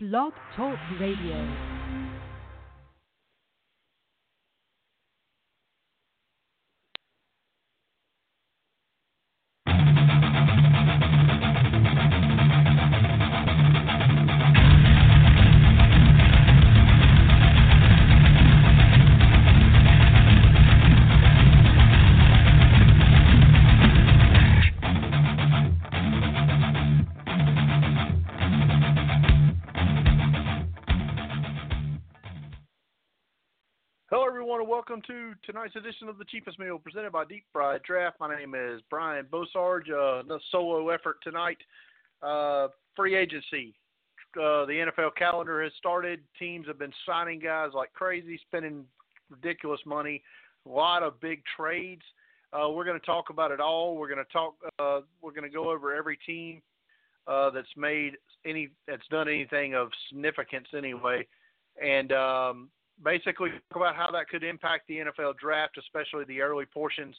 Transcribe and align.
Blog 0.00 0.32
Talk 0.54 0.78
Radio. 1.00 1.77
Welcome 34.88 35.02
to 35.06 35.34
tonight's 35.44 35.76
edition 35.76 36.08
of 36.08 36.16
the 36.16 36.24
Cheapest 36.24 36.58
Meal 36.58 36.78
presented 36.78 37.12
by 37.12 37.22
Deep 37.22 37.44
Fried 37.52 37.82
Draft. 37.82 38.16
My 38.20 38.34
name 38.34 38.54
is 38.54 38.80
Brian 38.88 39.26
Bosarge. 39.30 39.90
Uh, 39.90 40.22
solo 40.50 40.88
effort 40.88 41.16
tonight. 41.22 41.58
Uh, 42.22 42.68
free 42.96 43.14
agency. 43.14 43.74
Uh, 44.34 44.64
the 44.64 44.86
NFL 44.86 45.14
calendar 45.14 45.62
has 45.62 45.72
started. 45.76 46.20
Teams 46.38 46.66
have 46.66 46.78
been 46.78 46.92
signing 47.04 47.38
guys 47.38 47.72
like 47.74 47.92
crazy, 47.92 48.40
spending 48.46 48.84
ridiculous 49.28 49.80
money. 49.84 50.22
A 50.64 50.70
lot 50.70 51.02
of 51.02 51.20
big 51.20 51.42
trades. 51.54 52.02
Uh, 52.54 52.70
we're 52.70 52.84
going 52.84 52.98
to 52.98 53.06
talk 53.06 53.28
about 53.28 53.50
it 53.50 53.60
all. 53.60 53.94
We're 53.94 54.08
going 54.08 54.24
to 54.24 54.32
talk. 54.32 54.54
Uh, 54.78 55.00
we're 55.20 55.32
going 55.32 55.50
to 55.50 55.54
go 55.54 55.70
over 55.70 55.94
every 55.94 56.18
team 56.24 56.62
uh, 57.26 57.50
that's 57.50 57.68
made 57.76 58.14
any 58.46 58.70
that's 58.86 59.06
done 59.10 59.28
anything 59.28 59.74
of 59.74 59.90
significance 60.08 60.68
anyway, 60.74 61.26
and 61.82 62.10
um, 62.12 62.70
basically 63.04 63.50
talk 63.50 63.76
about 63.76 63.96
how 63.96 64.10
that 64.10 64.28
could 64.28 64.44
impact 64.44 64.88
the 64.88 64.98
NFL 64.98 65.38
draft, 65.38 65.78
especially 65.78 66.24
the 66.24 66.40
early 66.40 66.66
portions 66.66 67.16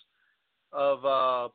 of 0.72 1.06
uh, 1.06 1.50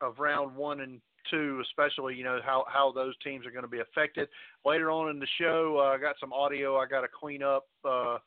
of 0.00 0.18
round 0.18 0.54
one 0.54 0.80
and 0.80 1.00
two, 1.30 1.62
especially 1.62 2.14
you 2.14 2.24
know 2.24 2.40
how 2.44 2.64
how 2.68 2.92
those 2.92 3.14
teams 3.24 3.46
are 3.46 3.50
going 3.50 3.64
to 3.64 3.68
be 3.68 3.80
affected. 3.80 4.28
Later 4.64 4.90
on 4.90 5.10
in 5.10 5.18
the 5.18 5.26
show, 5.38 5.76
uh, 5.78 5.94
I 5.94 5.98
got 5.98 6.16
some 6.20 6.32
audio 6.32 6.76
I 6.76 6.86
got 6.86 7.02
to 7.02 7.08
clean 7.08 7.42
up. 7.42 7.66
Uh, 7.84 8.18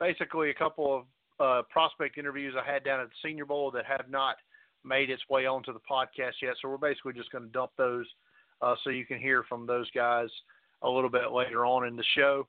basically, 0.00 0.50
a 0.50 0.54
couple 0.54 0.96
of 0.96 1.04
uh, 1.40 1.62
prospect 1.70 2.18
interviews 2.18 2.54
I 2.56 2.70
had 2.70 2.84
down 2.84 3.00
at 3.00 3.08
the 3.08 3.28
Senior 3.28 3.46
Bowl 3.46 3.70
that 3.72 3.84
have 3.86 4.08
not 4.08 4.36
made 4.84 5.10
its 5.10 5.22
way 5.28 5.46
onto 5.46 5.72
the 5.72 5.80
podcast 5.90 6.34
yet. 6.42 6.54
So 6.60 6.68
we're 6.68 6.76
basically 6.76 7.12
just 7.12 7.30
going 7.30 7.44
to 7.44 7.50
dump 7.50 7.70
those 7.78 8.06
uh, 8.60 8.74
so 8.82 8.90
you 8.90 9.06
can 9.06 9.18
hear 9.18 9.44
from 9.48 9.66
those 9.66 9.90
guys 9.92 10.28
a 10.82 10.88
little 10.88 11.10
bit 11.10 11.30
later 11.32 11.64
on 11.64 11.86
in 11.86 11.96
the 11.96 12.04
show. 12.16 12.46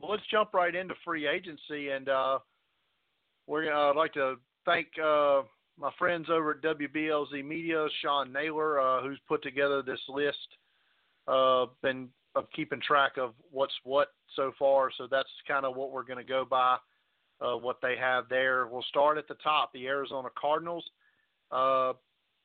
But 0.00 0.10
let's 0.10 0.22
jump 0.30 0.52
right 0.52 0.74
into 0.74 0.94
free 1.04 1.26
agency, 1.26 1.90
and 1.90 2.08
uh, 2.08 2.38
we're 3.46 3.72
I'd 3.72 3.96
like 3.96 4.12
to 4.14 4.36
thank 4.64 4.88
uh, 5.02 5.42
my 5.78 5.90
friends 5.98 6.26
over 6.30 6.52
at 6.52 6.62
WBLZ 6.62 7.44
Media, 7.44 7.86
Sean 8.02 8.32
Naylor, 8.32 8.80
uh, 8.80 9.02
who's 9.02 9.20
put 9.28 9.42
together 9.42 9.82
this 9.82 10.00
list. 10.08 10.38
Uh, 11.28 11.66
been 11.82 12.08
of 12.34 12.44
keeping 12.54 12.80
track 12.80 13.12
of 13.16 13.32
what's 13.50 13.74
what 13.84 14.08
so 14.34 14.52
far, 14.58 14.90
so 14.96 15.06
that's 15.10 15.28
kind 15.48 15.64
of 15.64 15.76
what 15.76 15.90
we're 15.90 16.04
going 16.04 16.18
to 16.18 16.24
go 16.24 16.44
by. 16.44 16.76
Uh, 17.38 17.54
what 17.54 17.76
they 17.82 17.96
have 18.00 18.30
there. 18.30 18.66
We'll 18.66 18.84
start 18.88 19.18
at 19.18 19.28
the 19.28 19.34
top. 19.34 19.70
The 19.74 19.86
Arizona 19.86 20.28
Cardinals. 20.38 20.84
Uh, 21.50 21.92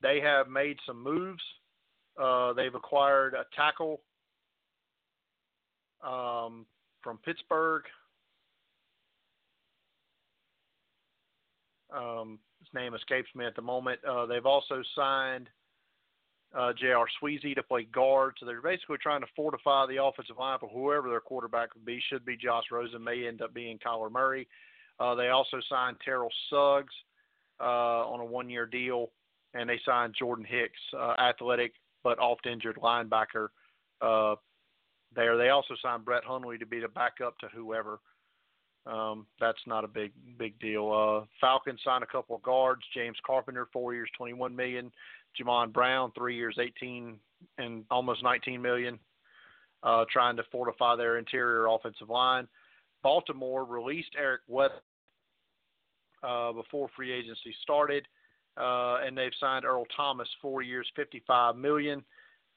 they 0.02 0.20
have 0.20 0.48
made 0.48 0.76
some 0.86 1.02
moves. 1.02 1.42
Uh, 2.20 2.52
they've 2.52 2.74
acquired 2.74 3.32
a 3.32 3.46
tackle 3.56 4.02
um, 6.02 6.66
from 7.02 7.18
Pittsburgh. 7.18 7.82
Um, 11.94 12.38
his 12.60 12.68
name 12.74 12.94
escapes 12.94 13.28
me 13.34 13.44
at 13.44 13.54
the 13.54 13.62
moment. 13.62 14.00
Uh, 14.04 14.26
they've 14.26 14.46
also 14.46 14.82
signed 14.96 15.48
uh, 16.54 16.72
J.R. 16.78 17.06
Sweezy 17.22 17.54
to 17.54 17.62
play 17.62 17.84
guard. 17.84 18.34
So 18.38 18.46
they're 18.46 18.62
basically 18.62 18.98
trying 19.02 19.20
to 19.20 19.26
fortify 19.34 19.86
the 19.86 20.02
offensive 20.02 20.36
line 20.38 20.58
for 20.58 20.68
whoever 20.68 21.08
their 21.08 21.20
quarterback 21.20 21.74
would 21.74 21.84
be. 21.84 22.00
Should 22.08 22.24
be 22.24 22.36
Josh 22.36 22.64
Rosen, 22.70 23.02
may 23.02 23.26
end 23.26 23.42
up 23.42 23.54
being 23.54 23.78
Kyler 23.78 24.10
Murray. 24.10 24.48
Uh, 25.00 25.14
they 25.14 25.28
also 25.28 25.58
signed 25.68 25.96
Terrell 26.04 26.30
Suggs 26.50 26.94
uh, 27.60 28.06
on 28.08 28.20
a 28.20 28.24
one 28.24 28.50
year 28.50 28.66
deal, 28.66 29.10
and 29.54 29.68
they 29.68 29.80
signed 29.84 30.14
Jordan 30.18 30.44
Hicks, 30.44 30.80
uh, 30.96 31.14
athletic 31.18 31.72
but 32.04 32.18
oft 32.18 32.46
injured 32.46 32.78
linebacker. 32.82 33.48
There, 35.14 35.36
they 35.36 35.50
also 35.50 35.74
signed 35.82 36.04
Brett 36.04 36.24
Hundley 36.24 36.58
to 36.58 36.66
be 36.66 36.80
the 36.80 36.88
backup 36.88 37.38
to 37.38 37.48
whoever. 37.54 38.00
Um, 38.86 39.26
that's 39.38 39.60
not 39.66 39.84
a 39.84 39.88
big 39.88 40.12
big 40.38 40.58
deal. 40.58 40.90
Uh, 40.90 41.26
Falcons 41.40 41.80
signed 41.84 42.02
a 42.02 42.06
couple 42.06 42.34
of 42.34 42.42
guards: 42.42 42.82
James 42.94 43.16
Carpenter, 43.24 43.68
four 43.72 43.94
years, 43.94 44.10
twenty-one 44.16 44.56
million; 44.56 44.90
Jamon 45.38 45.72
Brown, 45.72 46.10
three 46.16 46.34
years, 46.36 46.56
eighteen 46.58 47.18
and 47.58 47.84
almost 47.90 48.22
nineteen 48.22 48.60
million. 48.60 48.98
Uh, 49.84 50.04
trying 50.12 50.36
to 50.36 50.44
fortify 50.50 50.94
their 50.94 51.18
interior 51.18 51.66
offensive 51.66 52.08
line. 52.08 52.46
Baltimore 53.02 53.64
released 53.64 54.14
Eric 54.16 54.42
Weddle 54.48 54.80
uh, 56.22 56.52
before 56.52 56.88
free 56.94 57.12
agency 57.12 57.52
started, 57.62 58.06
uh, 58.56 58.98
and 59.04 59.18
they've 59.18 59.32
signed 59.40 59.64
Earl 59.64 59.84
Thomas, 59.96 60.28
four 60.40 60.62
years, 60.62 60.86
fifty-five 60.94 61.56
million. 61.56 62.04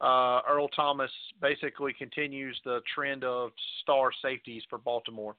Uh, 0.02 0.42
Earl 0.50 0.68
Thomas 0.70 1.12
basically 1.42 1.94
continues 1.94 2.60
the 2.66 2.82
trend 2.94 3.24
of 3.24 3.52
star 3.82 4.12
safeties 4.22 4.64
for 4.70 4.78
Baltimore. 4.78 5.36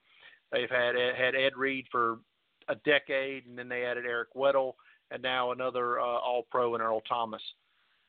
They've 0.51 0.69
had 0.69 0.95
had 0.95 1.35
Ed 1.35 1.55
Reed 1.55 1.85
for 1.91 2.19
a 2.67 2.75
decade, 2.75 3.45
and 3.45 3.57
then 3.57 3.69
they 3.69 3.83
added 3.85 4.05
Eric 4.05 4.33
Weddle, 4.35 4.73
and 5.11 5.21
now 5.21 5.51
another 5.51 5.99
uh, 5.99 6.03
All-Pro 6.03 6.75
in 6.75 6.81
Earl 6.81 7.01
Thomas. 7.01 7.41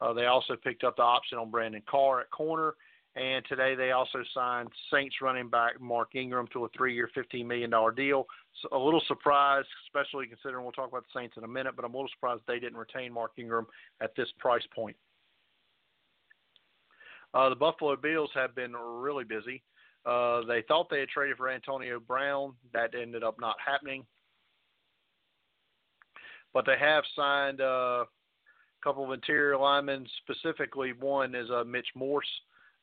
Uh, 0.00 0.12
they 0.12 0.26
also 0.26 0.56
picked 0.56 0.84
up 0.84 0.96
the 0.96 1.02
option 1.02 1.38
on 1.38 1.50
Brandon 1.50 1.82
Carr 1.88 2.20
at 2.20 2.30
corner, 2.30 2.74
and 3.16 3.44
today 3.46 3.74
they 3.74 3.90
also 3.90 4.20
signed 4.32 4.68
Saints 4.92 5.16
running 5.20 5.48
back 5.48 5.80
Mark 5.80 6.14
Ingram 6.14 6.46
to 6.52 6.64
a 6.64 6.68
three-year, 6.76 7.10
$15 7.16 7.44
million 7.46 7.70
deal. 7.96 8.26
So 8.62 8.68
a 8.76 8.78
little 8.78 9.02
surprised, 9.08 9.66
especially 9.86 10.26
considering 10.26 10.64
we'll 10.64 10.72
talk 10.72 10.88
about 10.88 11.04
the 11.12 11.20
Saints 11.20 11.36
in 11.36 11.44
a 11.44 11.48
minute, 11.48 11.74
but 11.74 11.84
I'm 11.84 11.94
a 11.94 11.96
little 11.96 12.10
surprised 12.14 12.42
they 12.46 12.60
didn't 12.60 12.78
retain 12.78 13.12
Mark 13.12 13.32
Ingram 13.36 13.66
at 14.00 14.14
this 14.16 14.28
price 14.38 14.62
point. 14.74 14.96
Uh, 17.34 17.48
the 17.48 17.56
Buffalo 17.56 17.96
Bills 17.96 18.30
have 18.34 18.54
been 18.54 18.72
really 18.74 19.24
busy. 19.24 19.62
Uh, 20.06 20.40
they 20.46 20.62
thought 20.66 20.88
they 20.90 21.00
had 21.00 21.08
traded 21.08 21.36
for 21.36 21.50
Antonio 21.50 22.00
Brown. 22.00 22.54
That 22.72 22.94
ended 22.94 23.22
up 23.22 23.36
not 23.40 23.56
happening. 23.64 24.06
But 26.54 26.64
they 26.64 26.76
have 26.80 27.04
signed 27.14 27.60
uh, 27.60 28.04
a 28.04 28.06
couple 28.82 29.04
of 29.04 29.12
interior 29.12 29.58
linemen. 29.58 30.06
Specifically, 30.22 30.92
one 30.98 31.34
is 31.34 31.50
uh, 31.50 31.64
Mitch 31.64 31.88
Morse, 31.94 32.26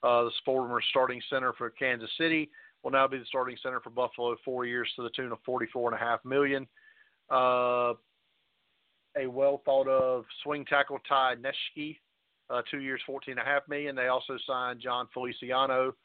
uh, 0.03 0.25
the 0.25 0.31
former 0.43 0.81
starting 0.91 1.21
center 1.29 1.53
for 1.53 1.71
Kansas 1.71 2.11
City, 2.17 2.51
will 2.83 2.91
now 2.91 3.07
be 3.07 3.17
the 3.17 3.25
starting 3.25 3.57
center 3.63 3.79
for 3.79 3.89
Buffalo 3.89 4.35
four 4.45 4.65
years 4.65 4.87
to 4.95 5.01
the 5.01 5.09
tune 5.09 5.31
of 5.31 5.39
forty-four 5.43 5.91
and 5.91 5.99
a 5.99 6.03
half 6.03 6.23
million. 6.23 6.67
Uh, 7.31 7.93
a 9.17 9.25
well 9.25 9.61
thought 9.65 9.87
of 9.87 10.25
swing 10.43 10.65
tackle 10.65 10.99
Ty 11.07 11.35
Nsekhe, 11.37 11.97
uh, 12.49 12.61
two 12.69 12.81
years, 12.81 13.01
fourteen 13.05 13.37
and 13.37 13.47
a 13.47 13.51
half 13.51 13.67
million. 13.67 13.95
They 13.95 14.07
also 14.07 14.37
signed 14.45 14.81
Jon 14.81 15.07
Feliciano 15.13 15.95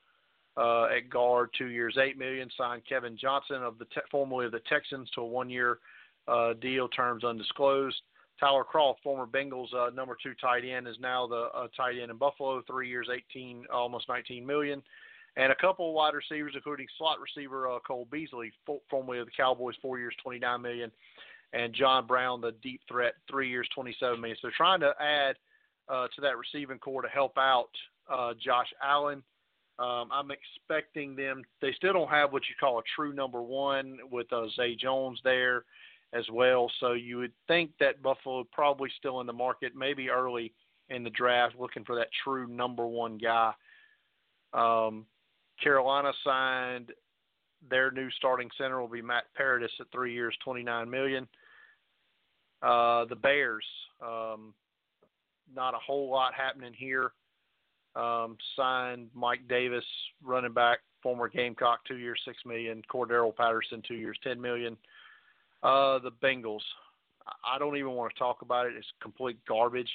uh, 0.57 0.85
at 0.85 1.11
guard, 1.11 1.51
two 1.57 1.69
years, 1.69 1.97
eight 2.01 2.19
million. 2.19 2.49
Signed 2.57 2.83
Kevin 2.89 3.17
Johnson 3.17 3.63
of 3.63 3.79
the 3.79 3.85
te- 3.87 4.01
formerly 4.11 4.47
of 4.47 4.53
the 4.53 4.61
Texans 4.69 5.09
to 5.15 5.21
a 5.21 5.27
one-year 5.27 5.79
uh, 6.29 6.55
deal, 6.55 6.89
terms 6.89 7.25
undisclosed. 7.25 8.01
Tyler 8.39 8.65
Kroft, 8.65 8.97
former 9.03 9.27
Bengals 9.27 9.75
uh, 9.75 9.91
number 9.91 10.17
two 10.23 10.33
tight 10.41 10.65
end, 10.65 10.89
is 10.89 10.97
now 10.99 11.27
the 11.27 11.51
uh, 11.55 11.69
tight 11.77 11.99
end 12.01 12.11
in 12.11 12.17
Buffalo, 12.17 12.63
three 12.67 12.89
years, 12.89 13.09
eighteen, 13.13 13.65
almost 13.73 14.09
nineteen 14.09 14.47
million. 14.47 14.83
And 15.37 15.53
a 15.53 15.57
couple 15.57 15.89
of 15.89 15.95
wide 15.95 16.15
receivers, 16.15 16.55
including 16.57 16.87
slot 16.99 17.19
receiver 17.21 17.71
uh, 17.71 17.79
Cole 17.87 18.09
Beasley, 18.11 18.51
formerly 18.89 19.21
of 19.21 19.27
the 19.27 19.33
Cowboys, 19.37 19.77
four 19.81 19.99
years, 19.99 20.15
twenty-nine 20.23 20.61
million, 20.61 20.91
and 21.53 21.75
John 21.75 22.07
Brown, 22.07 22.41
the 22.41 22.53
deep 22.63 22.81
threat, 22.89 23.15
three 23.31 23.49
years, 23.49 23.69
twenty-seven 23.75 24.21
million. 24.21 24.39
So 24.41 24.49
trying 24.57 24.81
to 24.81 24.95
add 24.99 25.37
uh, 25.91 26.07
to 26.15 26.21
that 26.21 26.37
receiving 26.37 26.79
core 26.79 27.03
to 27.03 27.09
help 27.09 27.37
out 27.37 27.71
uh, 28.13 28.33
Josh 28.43 28.69
Allen. 28.83 29.23
Um, 29.79 30.09
I'm 30.13 30.31
expecting 30.31 31.17
them. 31.17 31.43
They 31.63 31.73
still 31.73 31.95
don't 31.95 32.11
have 32.11 32.33
what 32.33 32.43
you 32.49 32.55
call 32.59 32.79
a 32.79 32.83
true 32.95 33.13
number 33.13 33.43
one 33.43 33.99
with 34.11 34.31
uh, 34.33 34.47
Zay 34.55 34.77
Jones 34.77 35.19
there 35.25 35.65
as 36.13 36.25
well. 36.31 36.71
So 36.81 36.93
you 36.93 37.19
would 37.19 37.33
think 37.49 37.71
that 37.81 38.03
Buffalo 38.03 38.47
probably 38.53 38.91
still 38.99 39.21
in 39.21 39.27
the 39.27 39.33
market, 39.33 39.73
maybe 39.75 40.11
early 40.11 40.53
in 40.91 41.03
the 41.03 41.11
draft, 41.11 41.55
looking 41.59 41.85
for 41.85 41.97
that 41.97 42.09
true 42.25 42.47
number 42.47 42.87
one 42.87 43.17
guy. 43.17 43.53
Um, 44.53 45.07
Carolina 45.63 46.13
signed 46.25 46.93
their 47.69 47.91
new 47.91 48.11
starting 48.13 48.51
center 48.57 48.81
will 48.81 48.89
be 48.89 49.03
Matt 49.03 49.25
Paradis 49.35 49.71
at 49.81 49.87
three 49.93 50.15
years, 50.15 50.35
twenty 50.43 50.63
nine 50.63 50.91
million. 50.91 51.29
Uh, 52.63 53.05
the 53.07 53.17
Bears, 53.17 53.65
um, 54.03 54.53
not 55.55 55.75
a 55.75 55.79
whole 55.79 56.11
lot 56.11 56.35
happening 56.35 56.73
here. 56.77 57.13
Um, 57.97 58.37
signed 58.57 59.09
Mike 59.15 59.49
Davis, 59.49 59.85
running 60.23 60.53
back, 60.53 60.79
former 61.03 61.29
Gamecock, 61.29 61.81
two 61.87 61.97
years, 61.97 62.21
six 62.25 62.39
million. 62.47 62.83
Cordarrelle 62.93 63.35
Patterson, 63.35 63.83
two 63.87 63.95
years, 63.95 64.19
ten 64.23 64.41
million. 64.41 64.77
Uh, 65.63 65.99
the 65.99 66.13
Bengals. 66.23 66.63
I 67.45 67.59
don't 67.59 67.77
even 67.77 67.93
want 67.93 68.13
to 68.13 68.19
talk 68.19 68.43
about 68.43 68.67
it. 68.67 68.75
It's 68.77 68.87
complete 69.03 69.39
garbage. 69.47 69.91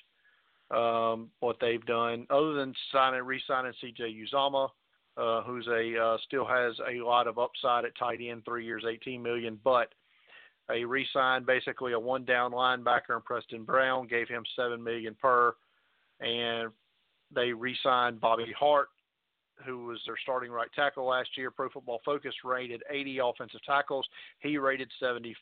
Um, 0.71 1.29
what 1.41 1.57
they've 1.61 1.85
done, 1.85 2.25
other 2.31 2.53
than 2.53 2.73
signing, 2.91 3.21
re-signing 3.21 3.73
C.J. 3.79 4.15
Uzomah, 4.33 4.69
uh, 5.15 5.43
who's 5.43 5.67
a 5.67 5.95
uh, 5.97 6.17
still 6.25 6.45
has 6.45 6.73
a 6.91 7.03
lot 7.03 7.27
of 7.27 7.37
upside 7.37 7.85
at 7.85 7.95
tight 7.97 8.19
end, 8.19 8.43
three 8.45 8.65
years, 8.65 8.83
18 8.89 9.21
million, 9.21 9.59
but 9.63 9.93
a 10.71 10.83
re-signed 10.83 11.45
basically 11.45 11.93
a 11.93 11.99
one-down 11.99 12.51
linebacker 12.51 13.15
in 13.15 13.21
Preston 13.21 13.63
Brown, 13.63 14.07
gave 14.07 14.27
him 14.27 14.43
seven 14.55 14.83
million 14.83 15.15
per, 15.21 15.53
and 16.19 16.71
they 17.33 17.51
re-signed 17.51 18.19
Bobby 18.19 18.53
Hart, 18.57 18.87
who 19.65 19.85
was 19.85 19.99
their 20.05 20.17
starting 20.21 20.51
right 20.51 20.69
tackle 20.75 21.05
last 21.05 21.29
year. 21.37 21.51
Pro 21.51 21.69
Football 21.69 22.01
Focus 22.03 22.33
rated 22.43 22.83
80 22.89 23.19
offensive 23.19 23.63
tackles. 23.65 24.07
He 24.39 24.57
rated 24.57 24.89
75th, 25.01 25.35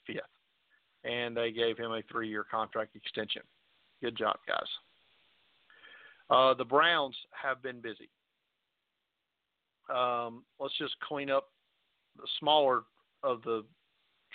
and 1.04 1.36
they 1.36 1.52
gave 1.52 1.78
him 1.78 1.92
a 1.92 2.02
three-year 2.12 2.46
contract 2.50 2.96
extension. 2.96 3.44
Good 4.02 4.18
job, 4.18 4.36
guys. 4.48 4.68
Uh, 6.30 6.54
the 6.54 6.66
Browns 6.66 7.16
have 7.32 7.62
been 7.62 7.80
busy. 7.80 8.10
Um, 9.94 10.44
let's 10.60 10.78
just 10.78 10.96
clean 11.08 11.30
up 11.30 11.50
the 12.18 12.28
smaller 12.40 12.84
of 13.24 13.42
the 13.44 13.64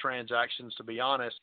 transactions, 0.00 0.74
to 0.76 0.84
be 0.84 1.00
honest, 1.00 1.36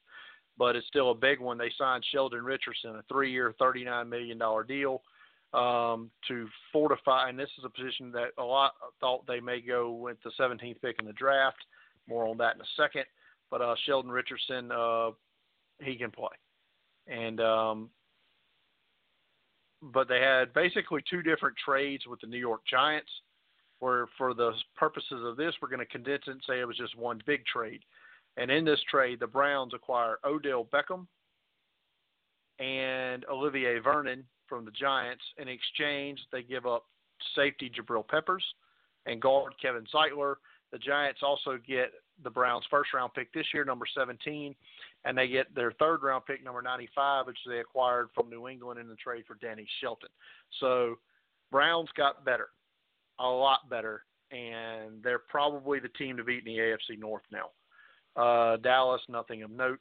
but 0.57 0.75
it's 0.75 0.87
still 0.87 1.11
a 1.11 1.15
big 1.15 1.39
one. 1.39 1.57
They 1.57 1.71
signed 1.77 2.03
Sheldon 2.11 2.43
Richardson, 2.43 2.95
a 2.95 3.03
three-year, 3.11 3.53
$39 3.59 4.07
million 4.07 4.39
deal 4.67 5.01
um, 5.55 6.11
to 6.27 6.47
fortify, 6.71 7.29
and 7.29 7.39
this 7.39 7.49
is 7.57 7.63
a 7.63 7.69
position 7.69 8.11
that 8.11 8.29
a 8.37 8.43
lot 8.43 8.73
thought 8.99 9.25
they 9.25 9.39
may 9.39 9.61
go 9.61 9.91
with 9.91 10.17
the 10.23 10.31
17th 10.39 10.81
pick 10.81 10.97
in 10.99 11.05
the 11.05 11.13
draft. 11.13 11.57
More 12.07 12.27
on 12.27 12.37
that 12.37 12.55
in 12.55 12.61
a 12.61 12.65
second. 12.77 13.05
But 13.49 13.61
uh, 13.61 13.75
Sheldon 13.85 14.11
Richardson, 14.11 14.71
uh, 14.71 15.11
he 15.81 15.95
can 15.95 16.11
play, 16.11 16.35
and 17.07 17.39
um, 17.39 17.89
but 19.81 20.07
they 20.07 20.19
had 20.19 20.53
basically 20.53 21.01
two 21.09 21.21
different 21.21 21.55
trades 21.63 22.05
with 22.07 22.19
the 22.21 22.27
New 22.27 22.39
York 22.39 22.61
Giants. 22.69 23.09
Where 23.79 24.07
for 24.17 24.33
the 24.33 24.51
purposes 24.75 25.21
of 25.23 25.37
this, 25.37 25.53
we're 25.61 25.67
going 25.67 25.79
to 25.79 25.85
condense 25.85 26.23
it 26.27 26.31
and 26.31 26.41
say 26.47 26.59
it 26.59 26.67
was 26.67 26.77
just 26.77 26.97
one 26.97 27.21
big 27.25 27.45
trade. 27.45 27.81
And 28.37 28.51
in 28.51 28.65
this 28.65 28.79
trade, 28.89 29.19
the 29.19 29.27
Browns 29.27 29.73
acquire 29.73 30.17
Odell 30.25 30.65
Beckham 30.65 31.07
and 32.59 33.25
Olivier 33.25 33.79
Vernon 33.79 34.23
from 34.47 34.65
the 34.65 34.71
Giants. 34.71 35.23
In 35.37 35.47
exchange, 35.47 36.19
they 36.31 36.43
give 36.43 36.65
up 36.65 36.85
safety 37.35 37.69
Jabril 37.69 38.07
Peppers 38.07 38.43
and 39.05 39.21
guard 39.21 39.53
Kevin 39.61 39.85
Zeitler. 39.93 40.35
The 40.71 40.79
Giants 40.79 41.21
also 41.23 41.57
get 41.65 41.91
the 42.23 42.29
Browns' 42.29 42.65
first 42.69 42.93
round 42.93 43.13
pick 43.13 43.31
this 43.33 43.45
year, 43.53 43.65
number 43.65 43.85
17, 43.95 44.55
and 45.05 45.17
they 45.17 45.27
get 45.27 45.53
their 45.53 45.71
third 45.73 46.03
round 46.03 46.25
pick, 46.25 46.43
number 46.43 46.61
95, 46.61 47.27
which 47.27 47.38
they 47.47 47.59
acquired 47.59 48.09
from 48.13 48.29
New 48.29 48.47
England 48.47 48.79
in 48.79 48.88
the 48.88 48.95
trade 48.95 49.23
for 49.27 49.35
Danny 49.41 49.67
Shelton. 49.81 50.09
So 50.59 50.95
Browns 51.51 51.89
got 51.95 52.25
better, 52.25 52.49
a 53.19 53.27
lot 53.27 53.69
better, 53.69 54.03
and 54.31 55.03
they're 55.03 55.19
probably 55.19 55.79
the 55.79 55.89
team 55.89 56.17
to 56.17 56.23
beat 56.23 56.45
in 56.45 56.53
the 56.53 56.59
AFC 56.59 56.99
North 56.99 57.23
now. 57.31 57.51
Uh, 58.15 58.57
Dallas, 58.57 59.01
nothing 59.09 59.44
of 59.44 59.51
note. 59.51 59.79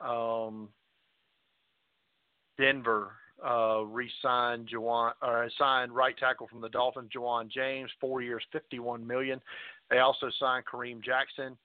Um, 0.00 0.68
Denver 2.58 3.12
uh, 3.44 3.82
re-signed 3.82 4.68
Juwan, 4.72 5.12
or 5.22 5.48
signed 5.58 5.92
right 5.92 6.16
tackle 6.16 6.48
from 6.48 6.60
the 6.60 6.68
Dolphins, 6.68 7.10
Ja'Wuan 7.14 7.50
James, 7.50 7.90
four 8.00 8.22
years, 8.22 8.42
fifty-one 8.52 9.06
million. 9.06 9.40
They 9.90 9.98
also 9.98 10.30
signed 10.40 10.64
Kareem 10.66 11.02
Jackson, 11.02 11.56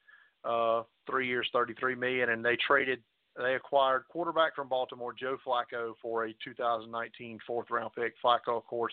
uh, 0.44 0.84
three 1.10 1.28
years, 1.28 1.48
thirty-three 1.54 1.96
million, 1.96 2.30
and 2.30 2.44
they 2.44 2.58
traded. 2.68 3.00
They 3.38 3.54
acquired 3.56 4.04
quarterback 4.10 4.56
from 4.56 4.68
Baltimore, 4.68 5.14
Joe 5.14 5.38
Flacco, 5.46 5.94
for 6.02 6.26
a 6.26 6.34
2019 6.44 7.40
fourth-round 7.48 7.92
pick. 7.96 8.14
Flacco, 8.22 8.58
of 8.58 8.66
course, 8.66 8.92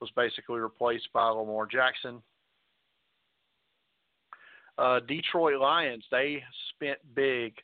was 0.00 0.10
basically 0.14 0.58
replaced 0.58 1.08
by 1.14 1.28
Lamar 1.30 1.66
Jackson. 1.66 2.20
Uh, 4.78 5.00
Detroit 5.00 5.60
Lions, 5.60 6.04
they 6.10 6.42
spent 6.70 6.98
big 7.14 7.54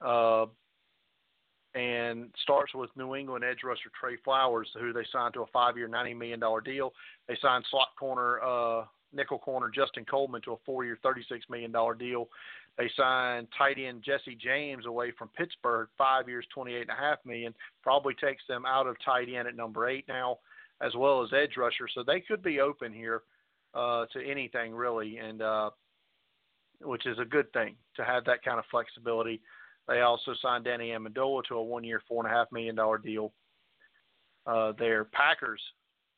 uh, 0.00 0.46
and 1.74 2.30
starts 2.42 2.72
with 2.74 2.88
New 2.96 3.14
England 3.14 3.44
edge 3.44 3.58
rusher 3.62 3.90
Trey 4.00 4.16
Flowers, 4.24 4.68
who 4.80 4.94
they 4.94 5.04
signed 5.12 5.34
to 5.34 5.42
a 5.42 5.46
five-year, 5.52 5.88
ninety 5.88 6.14
million 6.14 6.40
dollar 6.40 6.62
deal. 6.62 6.94
They 7.28 7.36
signed 7.42 7.66
slot 7.70 7.88
corner, 7.98 8.40
uh, 8.40 8.84
nickel 9.12 9.38
corner 9.38 9.70
Justin 9.74 10.06
Coleman 10.06 10.40
to 10.42 10.52
a 10.52 10.56
four-year, 10.64 10.98
thirty-six 11.02 11.44
million 11.50 11.72
dollar 11.72 11.94
deal. 11.94 12.28
They 12.78 12.90
signed 12.96 13.48
tight 13.56 13.76
end 13.78 14.02
Jesse 14.02 14.38
James 14.42 14.86
away 14.86 15.12
from 15.18 15.28
Pittsburgh, 15.36 15.88
five 15.98 16.26
years, 16.26 16.46
twenty-eight 16.54 16.88
and 16.88 16.98
a 16.98 17.02
half 17.02 17.18
million. 17.26 17.52
Probably 17.82 18.14
takes 18.14 18.42
them 18.48 18.64
out 18.64 18.86
of 18.86 18.96
tight 19.04 19.28
end 19.28 19.46
at 19.46 19.56
number 19.56 19.86
eight 19.88 20.06
now, 20.08 20.38
as 20.80 20.94
well 20.94 21.22
as 21.22 21.30
edge 21.34 21.58
rusher. 21.58 21.88
So 21.94 22.02
they 22.02 22.20
could 22.20 22.42
be 22.42 22.60
open 22.60 22.94
here 22.94 23.22
uh, 23.74 24.06
to 24.14 24.26
anything 24.26 24.74
really, 24.74 25.18
and 25.18 25.42
uh, 25.42 25.70
which 26.82 27.06
is 27.06 27.18
a 27.18 27.24
good 27.24 27.52
thing 27.52 27.76
to 27.96 28.04
have 28.04 28.24
that 28.24 28.42
kind 28.44 28.58
of 28.58 28.64
flexibility. 28.70 29.40
They 29.88 30.00
also 30.00 30.34
signed 30.42 30.64
Danny 30.64 30.90
Amendola 30.90 31.44
to 31.44 31.54
a 31.56 31.62
one-year, 31.62 32.02
four 32.08 32.24
and 32.24 32.32
a 32.32 32.36
half 32.36 32.50
million 32.52 32.74
dollar 32.74 32.98
deal. 32.98 33.32
Uh, 34.46 34.72
their 34.78 35.04
Packers, 35.04 35.60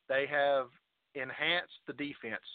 they 0.07 0.25
have 0.29 0.67
enhanced 1.15 1.73
the 1.87 1.93
defense 1.93 2.45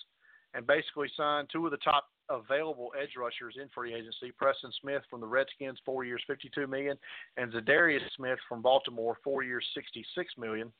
and 0.54 0.66
basically 0.66 1.08
signed 1.16 1.48
two 1.52 1.64
of 1.64 1.70
the 1.72 1.76
top 1.78 2.06
available 2.30 2.92
edge 3.00 3.10
rushers 3.18 3.56
in 3.60 3.68
free 3.74 3.94
agency: 3.94 4.32
Preston 4.36 4.72
Smith 4.80 5.02
from 5.10 5.20
the 5.20 5.26
Redskins, 5.26 5.78
four 5.84 6.04
years, 6.04 6.22
fifty-two 6.26 6.66
million, 6.66 6.96
and 7.36 7.52
Za'Darius 7.52 8.00
Smith 8.16 8.38
from 8.48 8.62
Baltimore, 8.62 9.18
four 9.22 9.42
years, 9.42 9.64
sixty-six 9.74 10.32
million. 10.38 10.72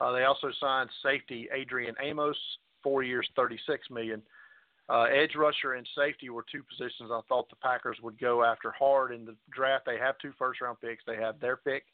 Uh, 0.00 0.12
they 0.12 0.24
also 0.24 0.48
signed 0.60 0.90
safety 1.02 1.48
Adrian 1.54 1.94
Amos, 2.02 2.36
four 2.82 3.02
years, 3.02 3.28
thirty-six 3.34 3.90
million. 3.90 4.22
Uh, 4.88 5.04
edge 5.04 5.34
rusher 5.34 5.74
and 5.74 5.88
safety 5.96 6.30
were 6.30 6.44
two 6.50 6.62
positions 6.62 7.10
I 7.12 7.20
thought 7.28 7.50
the 7.50 7.56
Packers 7.56 7.98
would 8.02 8.20
go 8.20 8.44
after 8.44 8.70
hard 8.70 9.12
in 9.12 9.24
the 9.24 9.34
draft. 9.50 9.84
They 9.84 9.98
have 9.98 10.16
two 10.18 10.32
first 10.38 10.60
round 10.60 10.80
picks. 10.80 11.02
They 11.06 11.16
have 11.16 11.40
their 11.40 11.56
pick, 11.56 11.84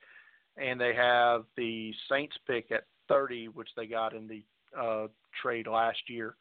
and 0.59 0.79
they 0.79 0.95
have 0.95 1.45
the 1.57 1.95
Saints 2.11 2.37
pick 2.47 2.71
at 2.71 2.85
30, 3.09 3.49
which 3.49 3.71
they 3.77 3.87
got 3.87 4.15
in 4.15 4.29
the 4.29 4.43
uh, 4.79 5.07
trade 5.41 5.67
last 5.67 6.01
year. 6.09 6.37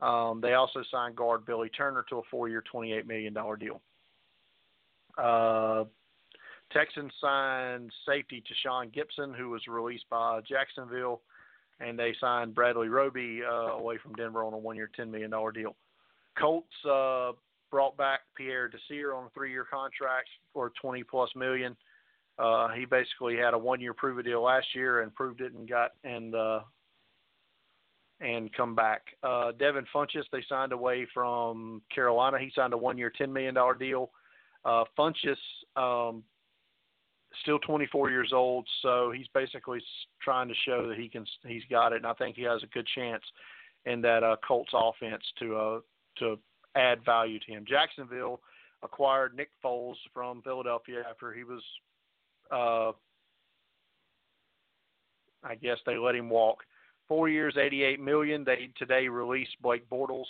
Um, 0.00 0.40
they 0.40 0.54
also 0.54 0.82
signed 0.90 1.16
guard 1.16 1.46
Billy 1.46 1.68
Turner 1.68 2.04
to 2.10 2.18
a 2.18 2.22
four 2.30 2.48
year, 2.48 2.62
$28 2.72 3.06
million 3.06 3.34
deal. 3.58 3.80
Uh, 5.16 5.84
Texans 6.72 7.12
signed 7.20 7.90
safety 8.06 8.42
Tashaun 8.42 8.92
Gipson, 8.92 9.34
who 9.34 9.50
was 9.50 9.62
released 9.68 10.04
by 10.10 10.40
Jacksonville 10.46 11.22
and 11.80 11.98
they 11.98 12.14
signed 12.20 12.54
Bradley 12.54 12.88
Roby 12.88 13.40
uh, 13.46 13.76
away 13.76 13.98
from 14.02 14.14
Denver 14.14 14.44
on 14.44 14.52
a 14.52 14.58
one-year, 14.58 14.90
ten 14.96 15.10
million 15.10 15.30
dollar 15.30 15.52
deal. 15.52 15.76
Colts 16.38 16.68
uh, 16.90 17.32
brought 17.70 17.96
back 17.96 18.20
Pierre 18.36 18.68
Desir 18.68 19.14
on 19.14 19.26
a 19.26 19.30
three-year 19.30 19.66
contract 19.70 20.28
for 20.52 20.72
twenty 20.80 21.02
plus 21.02 21.30
million. 21.36 21.76
Uh, 22.38 22.68
he 22.68 22.84
basically 22.84 23.36
had 23.36 23.54
a 23.54 23.58
one-year 23.58 23.94
prove 23.94 24.18
it 24.18 24.24
deal 24.24 24.42
last 24.42 24.66
year 24.74 25.02
and 25.02 25.14
proved 25.14 25.40
it 25.40 25.52
and 25.54 25.68
got 25.68 25.92
and 26.04 26.34
uh, 26.34 26.60
and 28.20 28.52
come 28.54 28.74
back. 28.74 29.02
Uh, 29.22 29.52
Devin 29.52 29.86
Funchess 29.94 30.24
they 30.32 30.42
signed 30.48 30.72
away 30.72 31.06
from 31.12 31.82
Carolina. 31.94 32.38
He 32.38 32.50
signed 32.54 32.72
a 32.72 32.78
one-year, 32.78 33.12
ten 33.16 33.32
million 33.32 33.54
dollar 33.54 33.74
deal. 33.74 34.10
Uh, 34.64 34.84
Funchess 34.98 35.36
um, 35.76 36.24
still 37.42 37.58
24 37.60 38.10
years 38.10 38.32
old, 38.32 38.66
so 38.82 39.12
he's 39.14 39.26
basically 39.34 39.80
trying 40.22 40.48
to 40.48 40.54
show 40.64 40.88
that 40.88 40.98
he 40.98 41.08
can 41.08 41.24
he's 41.46 41.62
got 41.70 41.92
it, 41.92 41.96
and 41.96 42.06
I 42.06 42.12
think 42.14 42.36
he 42.36 42.42
has 42.42 42.62
a 42.62 42.66
good 42.68 42.86
chance 42.94 43.22
in 43.84 44.00
that 44.02 44.22
uh, 44.22 44.36
Colts 44.46 44.72
offense 44.74 45.22
to 45.38 45.56
uh, 45.56 45.80
to 46.18 46.38
add 46.76 47.04
value 47.04 47.38
to 47.40 47.52
him. 47.52 47.64
Jacksonville 47.66 48.40
acquired 48.82 49.34
Nick 49.34 49.50
Foles 49.64 49.96
from 50.12 50.42
Philadelphia 50.42 51.02
after 51.08 51.32
he 51.32 51.44
was, 51.44 51.62
uh, 52.50 52.92
I 55.42 55.54
guess 55.54 55.78
they 55.86 55.96
let 55.96 56.14
him 56.14 56.28
walk. 56.28 56.58
Four 57.08 57.28
years, 57.28 57.56
88 57.56 58.00
million. 58.00 58.44
They 58.44 58.70
today 58.76 59.08
released 59.08 59.56
Blake 59.62 59.88
Bortles, 59.88 60.26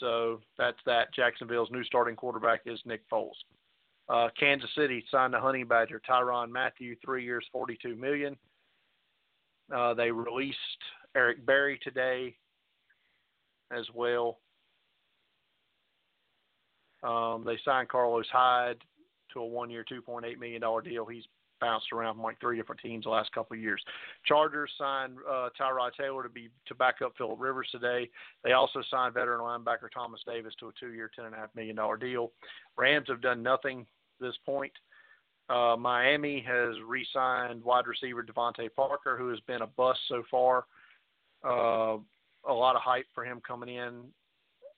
so 0.00 0.40
that's 0.58 0.78
that. 0.86 1.14
Jacksonville's 1.14 1.70
new 1.70 1.84
starting 1.84 2.14
quarterback 2.14 2.60
is 2.66 2.78
Nick 2.84 3.08
Foles. 3.10 3.32
Uh, 4.08 4.28
Kansas 4.38 4.70
City 4.74 5.04
signed 5.10 5.34
the 5.34 5.40
Honey 5.40 5.64
Badger 5.64 6.00
Tyrann 6.08 6.50
Mathieu, 6.50 6.96
three 7.04 7.24
years, 7.24 7.44
forty-two 7.52 7.94
million. 7.96 8.36
Uh, 9.74 9.92
they 9.92 10.10
released 10.10 10.56
Eric 11.14 11.44
Berry 11.44 11.78
today 11.82 12.34
as 13.70 13.84
well. 13.94 14.38
Um, 17.02 17.44
they 17.44 17.58
signed 17.64 17.88
Carlos 17.88 18.26
Hyde 18.32 18.78
to 19.32 19.40
a 19.40 19.46
one-year, 19.46 19.84
two 19.86 20.00
point 20.00 20.24
eight 20.24 20.40
million 20.40 20.62
dollar 20.62 20.80
deal. 20.80 21.04
He's 21.04 21.24
bounced 21.60 21.92
around 21.92 22.14
from 22.14 22.22
like 22.22 22.40
three 22.40 22.56
different 22.56 22.80
teams 22.80 23.04
the 23.04 23.10
last 23.10 23.32
couple 23.32 23.56
of 23.56 23.60
years. 23.60 23.82
Chargers 24.24 24.70
signed 24.78 25.16
uh, 25.28 25.48
Tyrod 25.60 25.90
Taylor 25.98 26.22
to 26.22 26.28
be 26.28 26.48
to 26.66 26.74
back 26.74 26.96
up 27.04 27.12
Philip 27.18 27.38
Rivers 27.38 27.68
today. 27.70 28.08
They 28.42 28.52
also 28.52 28.80
signed 28.90 29.14
veteran 29.14 29.40
linebacker 29.40 29.90
Thomas 29.92 30.20
Davis 30.26 30.54
to 30.60 30.68
a 30.68 30.72
two-year, 30.80 31.10
ten 31.14 31.26
and 31.26 31.34
a 31.34 31.38
half 31.38 31.54
million 31.54 31.76
dollar 31.76 31.96
deal. 31.96 32.32
Rams 32.76 33.08
have 33.08 33.20
done 33.20 33.42
nothing 33.42 33.86
this 34.20 34.34
point. 34.44 34.72
Uh, 35.50 35.76
Miami 35.78 36.44
has 36.46 36.74
re-signed 36.86 37.64
wide 37.64 37.86
receiver 37.86 38.22
DeVante 38.22 38.68
Parker, 38.76 39.16
who 39.16 39.30
has 39.30 39.40
been 39.46 39.62
a 39.62 39.66
bust 39.66 40.00
so 40.08 40.22
far. 40.30 40.66
Uh, 41.44 41.96
a 42.48 42.52
lot 42.52 42.76
of 42.76 42.82
hype 42.82 43.06
for 43.14 43.24
him 43.24 43.40
coming 43.46 43.74
in, 43.74 44.02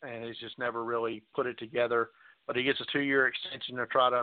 and 0.03 0.25
he's 0.25 0.39
just 0.39 0.59
never 0.59 0.85
really 0.85 1.23
put 1.35 1.47
it 1.47 1.59
together. 1.59 2.11
But 2.47 2.57
he 2.57 2.63
gets 2.63 2.81
a 2.81 2.85
two-year 2.93 3.27
extension 3.27 3.77
to 3.77 3.87
try 3.87 4.11
to 4.11 4.23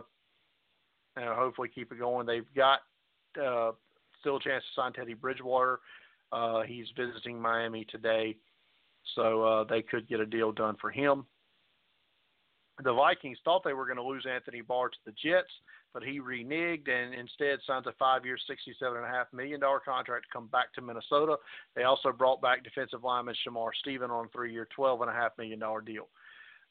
you 1.18 1.26
know, 1.26 1.36
hopefully 1.36 1.70
keep 1.74 1.92
it 1.92 2.00
going. 2.00 2.26
They've 2.26 2.54
got 2.56 2.80
uh, 3.42 3.72
still 4.20 4.38
a 4.38 4.42
chance 4.42 4.64
to 4.64 4.82
sign 4.82 4.94
Teddy 4.94 5.14
Bridgewater. 5.14 5.80
Uh, 6.32 6.62
he's 6.62 6.88
visiting 6.96 7.42
Miami 7.42 7.86
today, 7.90 8.36
so 9.16 9.44
uh, 9.44 9.64
they 9.64 9.82
could 9.82 10.08
get 10.08 10.20
a 10.20 10.26
deal 10.26 10.52
done 10.52 10.76
for 10.80 10.92
him. 10.92 11.26
The 12.84 12.94
Vikings 12.94 13.40
thought 13.44 13.64
they 13.64 13.74
were 13.74 13.86
going 13.86 13.98
to 13.98 14.04
lose 14.04 14.26
Anthony 14.30 14.62
Barr 14.62 14.90
to 14.90 14.98
the 15.06 15.12
Jets, 15.12 15.50
but 15.94 16.04
he 16.04 16.20
reneged 16.20 16.88
and 16.90 17.14
instead 17.14 17.60
signs 17.66 17.88
a 17.88 17.94
five-year, 17.94 18.38
$67.5 18.50 19.26
million 19.34 19.60
contract 19.60 20.26
to 20.26 20.34
come 20.34 20.48
back 20.48 20.72
to 20.76 20.82
Minnesota. 20.82 21.38
They 21.76 21.84
also 21.84 22.12
brought 22.12 22.42
back 22.42 22.64
defensive 22.64 23.04
lineman 23.04 23.36
Shamar 23.46 23.70
Stephen 23.80 24.12
on 24.12 24.26
a 24.26 24.30
three-year, 24.30 24.68
$12.5 24.78 25.30
million 25.40 25.60
deal. 25.86 26.08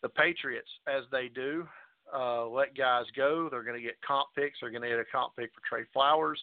The 0.03 0.09
Patriots, 0.09 0.69
as 0.87 1.03
they 1.11 1.29
do, 1.29 1.67
uh, 2.15 2.47
let 2.47 2.77
guys 2.77 3.07
go. 3.17 3.49
They're 3.51 3.65
going 3.65 3.81
to 3.81 3.83
get 3.83 4.01
comp 4.07 4.29
picks. 4.37 4.59
They're 4.61 4.71
going 4.71 4.83
to 4.83 4.89
get 4.89 5.01
a 5.01 5.05
comp 5.11 5.35
pick 5.37 5.51
for 5.55 5.61
Trey 5.69 5.87
Flowers. 5.93 6.41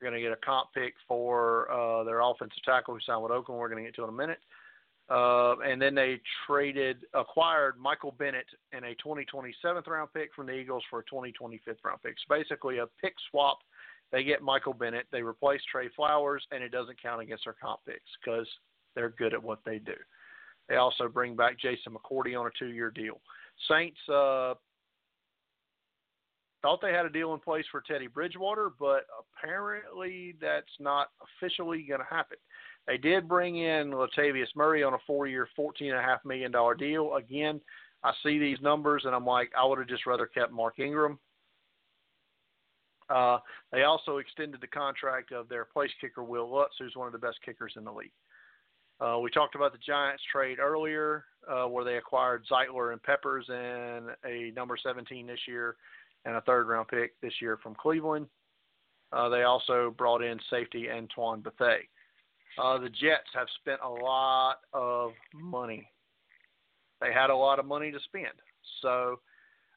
They're 0.00 0.10
going 0.10 0.20
to 0.20 0.26
get 0.26 0.32
a 0.32 0.44
comp 0.44 0.72
pick 0.72 0.94
for 1.06 1.70
uh, 1.70 2.04
their 2.04 2.20
offensive 2.20 2.62
tackle 2.64 2.94
who 2.94 3.00
signed 3.00 3.22
with 3.22 3.32
Oakland. 3.32 3.60
We're 3.60 3.68
going 3.68 3.84
to 3.84 3.88
get 3.88 3.94
to 3.96 4.04
in 4.04 4.08
a 4.08 4.12
minute. 4.12 4.38
And 5.14 5.80
then 5.80 5.94
they 5.94 6.20
traded, 6.46 7.04
acquired 7.12 7.78
Michael 7.78 8.14
Bennett 8.18 8.46
and 8.72 8.84
a 8.84 8.94
2027th 8.94 9.86
round 9.86 10.10
pick 10.14 10.32
from 10.34 10.46
the 10.46 10.52
Eagles 10.52 10.82
for 10.88 11.00
a 11.00 11.04
2025th 11.04 11.84
round 11.84 12.02
pick. 12.02 12.14
So 12.16 12.34
basically 12.34 12.78
a 12.78 12.86
pick 13.00 13.14
swap. 13.30 13.58
They 14.10 14.24
get 14.24 14.42
Michael 14.42 14.74
Bennett. 14.74 15.06
They 15.10 15.22
replace 15.22 15.60
Trey 15.70 15.88
Flowers, 15.96 16.44
and 16.50 16.62
it 16.62 16.70
doesn't 16.70 17.00
count 17.00 17.22
against 17.22 17.44
their 17.44 17.56
comp 17.60 17.80
picks 17.86 18.00
because 18.24 18.46
they're 18.94 19.10
good 19.10 19.34
at 19.34 19.42
what 19.42 19.60
they 19.64 19.78
do. 19.78 19.94
They 20.68 20.76
also 20.76 21.08
bring 21.08 21.34
back 21.34 21.58
Jason 21.58 21.94
McCourty 21.94 22.38
on 22.38 22.46
a 22.46 22.50
two-year 22.58 22.90
deal. 22.90 23.20
Saints 23.68 23.98
uh, 24.08 24.54
thought 26.62 26.80
they 26.80 26.92
had 26.92 27.06
a 27.06 27.10
deal 27.10 27.34
in 27.34 27.40
place 27.40 27.64
for 27.70 27.82
Teddy 27.86 28.06
Bridgewater, 28.06 28.70
but 28.78 29.06
apparently 29.18 30.34
that's 30.40 30.66
not 30.78 31.08
officially 31.20 31.82
going 31.82 32.00
to 32.00 32.06
happen. 32.08 32.38
They 32.86 32.96
did 32.96 33.28
bring 33.28 33.56
in 33.56 33.92
Latavius 33.92 34.54
Murray 34.56 34.82
on 34.82 34.94
a 34.94 34.98
four-year, 35.06 35.48
$14.5 35.58 36.24
million 36.24 36.52
deal. 36.78 37.14
Again, 37.14 37.60
I 38.02 38.12
see 38.22 38.38
these 38.38 38.58
numbers 38.60 39.02
and 39.04 39.14
I'm 39.14 39.26
like, 39.26 39.52
I 39.58 39.64
would 39.64 39.78
have 39.78 39.88
just 39.88 40.06
rather 40.06 40.26
kept 40.26 40.52
Mark 40.52 40.78
Ingram. 40.78 41.18
Uh, 43.08 43.38
they 43.70 43.82
also 43.82 44.18
extended 44.18 44.60
the 44.60 44.66
contract 44.66 45.32
of 45.32 45.48
their 45.48 45.64
place 45.64 45.90
kicker, 46.00 46.24
Wil 46.24 46.50
Lutz, 46.50 46.74
who's 46.78 46.96
one 46.96 47.06
of 47.06 47.12
the 47.12 47.18
best 47.18 47.38
kickers 47.44 47.74
in 47.76 47.84
the 47.84 47.92
league. 47.92 48.12
Uh, 49.00 49.18
we 49.18 49.30
talked 49.30 49.54
about 49.54 49.72
the 49.72 49.78
Giants 49.78 50.22
trade 50.30 50.58
earlier, 50.58 51.24
uh, 51.48 51.64
where 51.64 51.84
they 51.84 51.96
acquired 51.96 52.44
Zeitler 52.50 52.92
and 52.92 53.02
Peppers 53.02 53.44
and 53.48 54.10
a 54.24 54.52
number 54.54 54.76
17 54.80 55.26
this 55.26 55.40
year 55.46 55.76
and 56.24 56.36
a 56.36 56.40
third 56.42 56.68
round 56.68 56.88
pick 56.88 57.20
this 57.20 57.34
year 57.40 57.58
from 57.62 57.74
Cleveland. 57.74 58.26
Uh, 59.12 59.28
they 59.28 59.42
also 59.42 59.94
brought 59.98 60.22
in 60.22 60.38
safety 60.48 60.88
Antoine 60.90 61.40
Bethea. 61.40 61.80
Uh, 62.58 62.78
the 62.78 62.88
Jets 62.88 63.28
have 63.34 63.46
spent 63.60 63.80
a 63.82 63.88
lot 63.88 64.56
of 64.72 65.12
money. 65.34 65.88
They 67.00 67.12
had 67.12 67.30
a 67.30 67.36
lot 67.36 67.58
of 67.58 67.64
money 67.64 67.90
to 67.90 67.98
spend. 68.00 68.32
So 68.80 69.20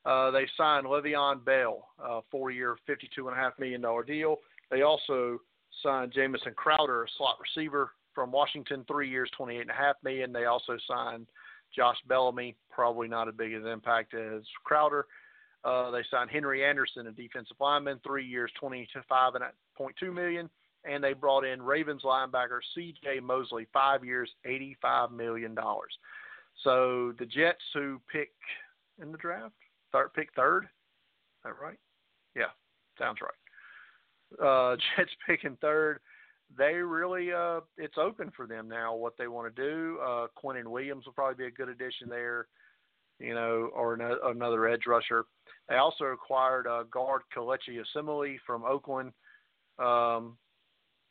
uh, 0.06 0.32
they 0.32 0.46
signed 0.58 0.86
Le'Veon 0.86 1.44
Bell, 1.44 1.88
a 2.00 2.22
four 2.30 2.52
year, 2.52 2.78
$52.5 2.88 3.52
million 3.60 3.84
deal. 4.06 4.38
They 4.70 4.82
also 4.82 5.40
signed 5.82 6.12
Jamison 6.14 6.54
Crowder, 6.56 7.04
a 7.04 7.08
slot 7.18 7.38
receiver 7.40 7.92
from 8.14 8.32
Washington, 8.32 8.86
three 8.88 9.10
years, 9.10 9.30
28.5 9.40 9.94
million. 10.04 10.32
They 10.32 10.46
also 10.46 10.78
signed 10.88 11.28
Josh 11.76 11.98
Bellamy, 12.08 12.56
probably 12.70 13.08
not 13.08 13.28
as 13.28 13.36
big 13.36 13.54
an 13.54 13.68
impact 13.68 14.14
as 14.14 14.44
Crowder. 14.64 15.06
Uh, 15.64 15.90
they 15.92 16.02
signed 16.12 16.30
Henry 16.30 16.64
Anderson, 16.64 17.08
a 17.08 17.12
defensive 17.12 17.58
lineman, 17.60 18.00
three 18.06 18.26
years, 18.26 18.52
twenty-five 18.60 19.34
point 19.76 19.96
two 20.00 20.12
million, 20.12 20.48
and 20.90 21.04
they 21.04 21.14
brought 21.14 21.46
in 21.46 21.62
Ravens 21.62 22.04
linebacker 22.04 22.60
C.J. 22.74 23.20
Mosley, 23.20 23.68
five 23.74 24.04
years, 24.04 24.30
eighty-five 24.46 25.12
million 25.12 25.56
dollars. 25.56 25.92
So 26.64 27.14
the 27.20 27.26
Jets, 27.26 27.64
who 27.74 28.02
pick 28.12 28.32
in 29.02 29.12
the 29.12 29.18
draft, 29.18 29.56
third, 29.92 30.14
pick 30.14 30.30
third. 30.36 30.66
Is 30.66 30.70
that 31.44 31.62
right? 31.62 31.80
Yeah, 32.36 32.52
sounds 32.98 33.20
right. 33.22 34.42
Uh, 34.46 34.78
Jets 34.98 35.12
picking 35.28 35.58
third. 35.62 36.00
They 36.58 36.76
really, 36.76 37.34
uh, 37.34 37.62
it's 37.78 37.98
open 37.98 38.32
for 38.36 38.46
them 38.46 38.70
now 38.70 38.96
what 38.96 39.18
they 39.18 39.28
want 39.28 39.54
to 39.54 39.62
do. 39.62 39.98
Uh, 40.00 40.28
Quinnen 40.42 40.68
Williams 40.68 41.06
will 41.06 41.14
probably 41.14 41.44
be 41.44 41.48
a 41.48 41.52
good 41.52 41.70
addition 41.70 42.08
there 42.08 42.48
you 43.20 43.34
know, 43.34 43.70
or 43.74 43.98
no, 43.98 44.18
another 44.26 44.68
edge 44.68 44.86
rusher. 44.88 45.26
They 45.70 45.76
also 45.76 46.06
acquired 46.06 46.68
uh, 46.68 46.84
guard 46.84 47.22
Kelechi 47.36 47.82
Osemele 47.96 48.38
from 48.46 48.64
Oakland, 48.64 49.14
um, 49.80 50.38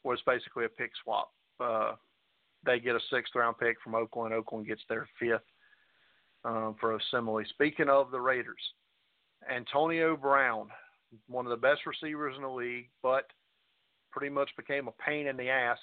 was 0.05 0.19
basically 0.27 0.65
a 0.65 0.69
pick 0.69 0.91
swap. 1.03 1.31
Uh, 1.61 1.93
they 2.65 2.79
get 2.79 2.97
a 2.97 3.01
sixth 3.11 3.35
round 3.35 3.59
pick 3.59 3.77
from 3.83 3.95
Oakland. 3.95 4.35
Oakland 4.35 4.67
gets 4.67 4.83
their 4.89 5.09
fifth 5.19 5.43
um, 6.45 6.77
for 6.81 6.99
Osemele. 6.99 7.47
Speaking 7.49 7.89
of 7.89 8.11
the 8.11 8.21
Raiders, 8.21 8.61
Antonio 9.51 10.17
Brown, 10.17 10.69
one 11.29 11.47
of 11.47 11.51
the 11.51 11.57
best 11.57 11.81
receivers 11.87 12.35
in 12.37 12.43
the 12.43 12.49
league, 12.49 12.89
but 13.03 13.27
pretty 14.13 14.33
much 14.33 14.51
became 14.57 14.89
a 14.89 15.03
pain 15.05 15.27
in 15.27 15.37
the 15.37 15.49
ass 15.49 15.79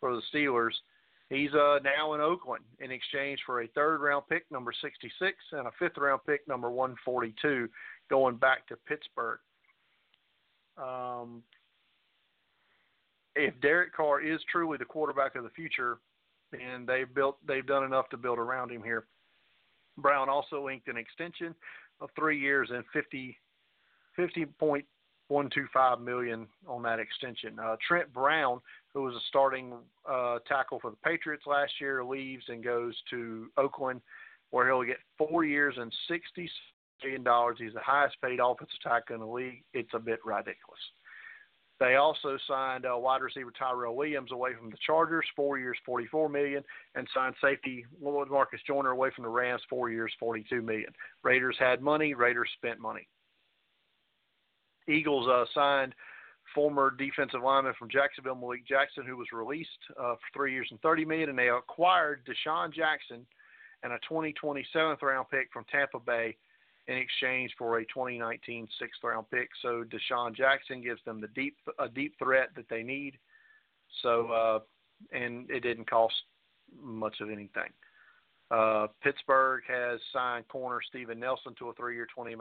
for 0.00 0.14
the 0.14 0.22
Steelers– 0.32 0.74
He's 1.30 1.52
uh, 1.54 1.78
now 1.82 2.14
in 2.14 2.20
Oakland 2.20 2.64
in 2.80 2.90
exchange 2.90 3.40
for 3.46 3.62
a 3.62 3.68
third 3.68 4.00
round 4.00 4.24
pick, 4.28 4.44
number 4.50 4.72
66, 4.80 5.36
and 5.52 5.66
a 5.66 5.70
fifth 5.78 5.96
round 5.96 6.20
pick, 6.26 6.46
number 6.46 6.70
142, 6.70 7.68
going 8.10 8.36
back 8.36 8.66
to 8.68 8.76
Pittsburgh. 8.86 9.38
Um, 10.76 11.42
if 13.36 13.58
Derek 13.60 13.94
Carr 13.94 14.20
is 14.20 14.40
truly 14.50 14.78
the 14.78 14.84
quarterback 14.84 15.34
of 15.36 15.44
the 15.44 15.50
future, 15.50 15.98
then 16.52 16.84
they've 16.86 17.12
built 17.12 17.38
they've 17.46 17.66
done 17.66 17.84
enough 17.84 18.08
to 18.10 18.16
build 18.16 18.38
around 18.38 18.70
him 18.70 18.82
here. 18.82 19.06
Brown 19.98 20.28
also 20.28 20.68
inked 20.68 20.88
an 20.88 20.96
extension 20.96 21.54
of 22.00 22.10
three 22.16 22.38
years 22.38 22.70
and 22.72 22.84
50, 22.92 23.36
50.125 24.18 26.00
million 26.00 26.46
on 26.66 26.82
that 26.82 26.98
extension. 26.98 27.58
Uh, 27.58 27.76
Trent 27.86 28.12
Brown, 28.12 28.60
who 28.92 29.02
was 29.02 29.14
a 29.14 29.20
starting 29.28 29.74
uh, 30.10 30.38
tackle 30.48 30.80
for 30.80 30.90
the 30.90 30.96
Patriots 31.04 31.44
last 31.46 31.72
year, 31.80 32.04
leaves 32.04 32.44
and 32.48 32.64
goes 32.64 32.96
to 33.10 33.46
Oakland, 33.56 34.00
where 34.50 34.66
he'll 34.66 34.82
get 34.82 34.98
four 35.16 35.44
years 35.44 35.74
and 35.78 35.92
sixty 36.08 36.50
million 37.02 37.22
dollars. 37.22 37.56
He's 37.60 37.74
the 37.74 37.80
highest 37.80 38.16
paid 38.22 38.40
offensive 38.40 38.80
tackle 38.82 39.14
in 39.14 39.20
the 39.20 39.26
league. 39.26 39.62
It's 39.72 39.94
a 39.94 39.98
bit 39.98 40.20
ridiculous. 40.24 40.80
They 41.80 41.96
also 41.96 42.38
signed 42.46 42.86
uh, 42.86 42.96
wide 42.96 43.20
receiver 43.20 43.50
Tyrell 43.58 43.96
Williams 43.96 44.30
away 44.30 44.50
from 44.58 44.70
the 44.70 44.76
Chargers, 44.86 45.26
four 45.34 45.58
years, 45.58 45.76
forty-four 45.84 46.28
million, 46.28 46.62
and 46.94 47.08
signed 47.12 47.34
safety 47.40 47.84
Lamarcus 48.02 48.64
Joyner 48.66 48.90
away 48.90 49.10
from 49.14 49.24
the 49.24 49.30
Rams, 49.30 49.62
four 49.68 49.90
years, 49.90 50.12
forty-two 50.20 50.62
million. 50.62 50.92
Raiders 51.24 51.56
had 51.58 51.82
money. 51.82 52.14
Raiders 52.14 52.48
spent 52.56 52.78
money. 52.78 53.08
Eagles 54.88 55.28
uh, 55.28 55.44
signed 55.52 55.94
former 56.54 56.94
defensive 56.96 57.42
lineman 57.42 57.74
from 57.76 57.90
Jacksonville, 57.90 58.36
Malik 58.36 58.66
Jackson, 58.66 59.04
who 59.04 59.16
was 59.16 59.26
released 59.32 59.70
uh, 59.98 60.14
for 60.14 60.20
three 60.32 60.52
years 60.52 60.68
and 60.70 60.80
thirty 60.80 61.04
million, 61.04 61.28
and 61.28 61.38
they 61.38 61.48
acquired 61.48 62.22
DeSean 62.24 62.72
Jackson 62.72 63.26
and 63.82 63.92
a 63.92 63.98
2027th 64.10 65.02
round 65.02 65.26
pick 65.30 65.52
from 65.52 65.64
Tampa 65.70 65.98
Bay 66.00 66.36
in 66.86 66.96
exchange 66.96 67.52
for 67.56 67.78
a 67.78 67.84
2019 67.86 68.68
sixth 68.78 69.00
round 69.02 69.26
pick. 69.30 69.48
So 69.62 69.84
DeSean 69.84 70.34
Jackson 70.34 70.82
gives 70.82 71.00
them 71.04 71.20
the 71.20 71.28
deep 71.28 71.56
a 71.78 71.88
deep 71.88 72.14
threat 72.18 72.50
that 72.56 72.68
they 72.68 72.82
need. 72.82 73.18
So 74.02 74.26
uh, 74.28 74.58
and 75.12 75.50
it 75.50 75.60
didn't 75.60 75.88
cost 75.88 76.14
much 76.80 77.16
of 77.20 77.30
anything. 77.30 77.70
Uh, 78.50 78.86
Pittsburgh 79.02 79.62
has 79.66 79.98
signed 80.12 80.46
corner 80.48 80.80
Steven 80.88 81.18
Nelson 81.18 81.54
to 81.58 81.70
a 81.70 81.74
three-year, 81.74 82.06
$20 82.16 82.36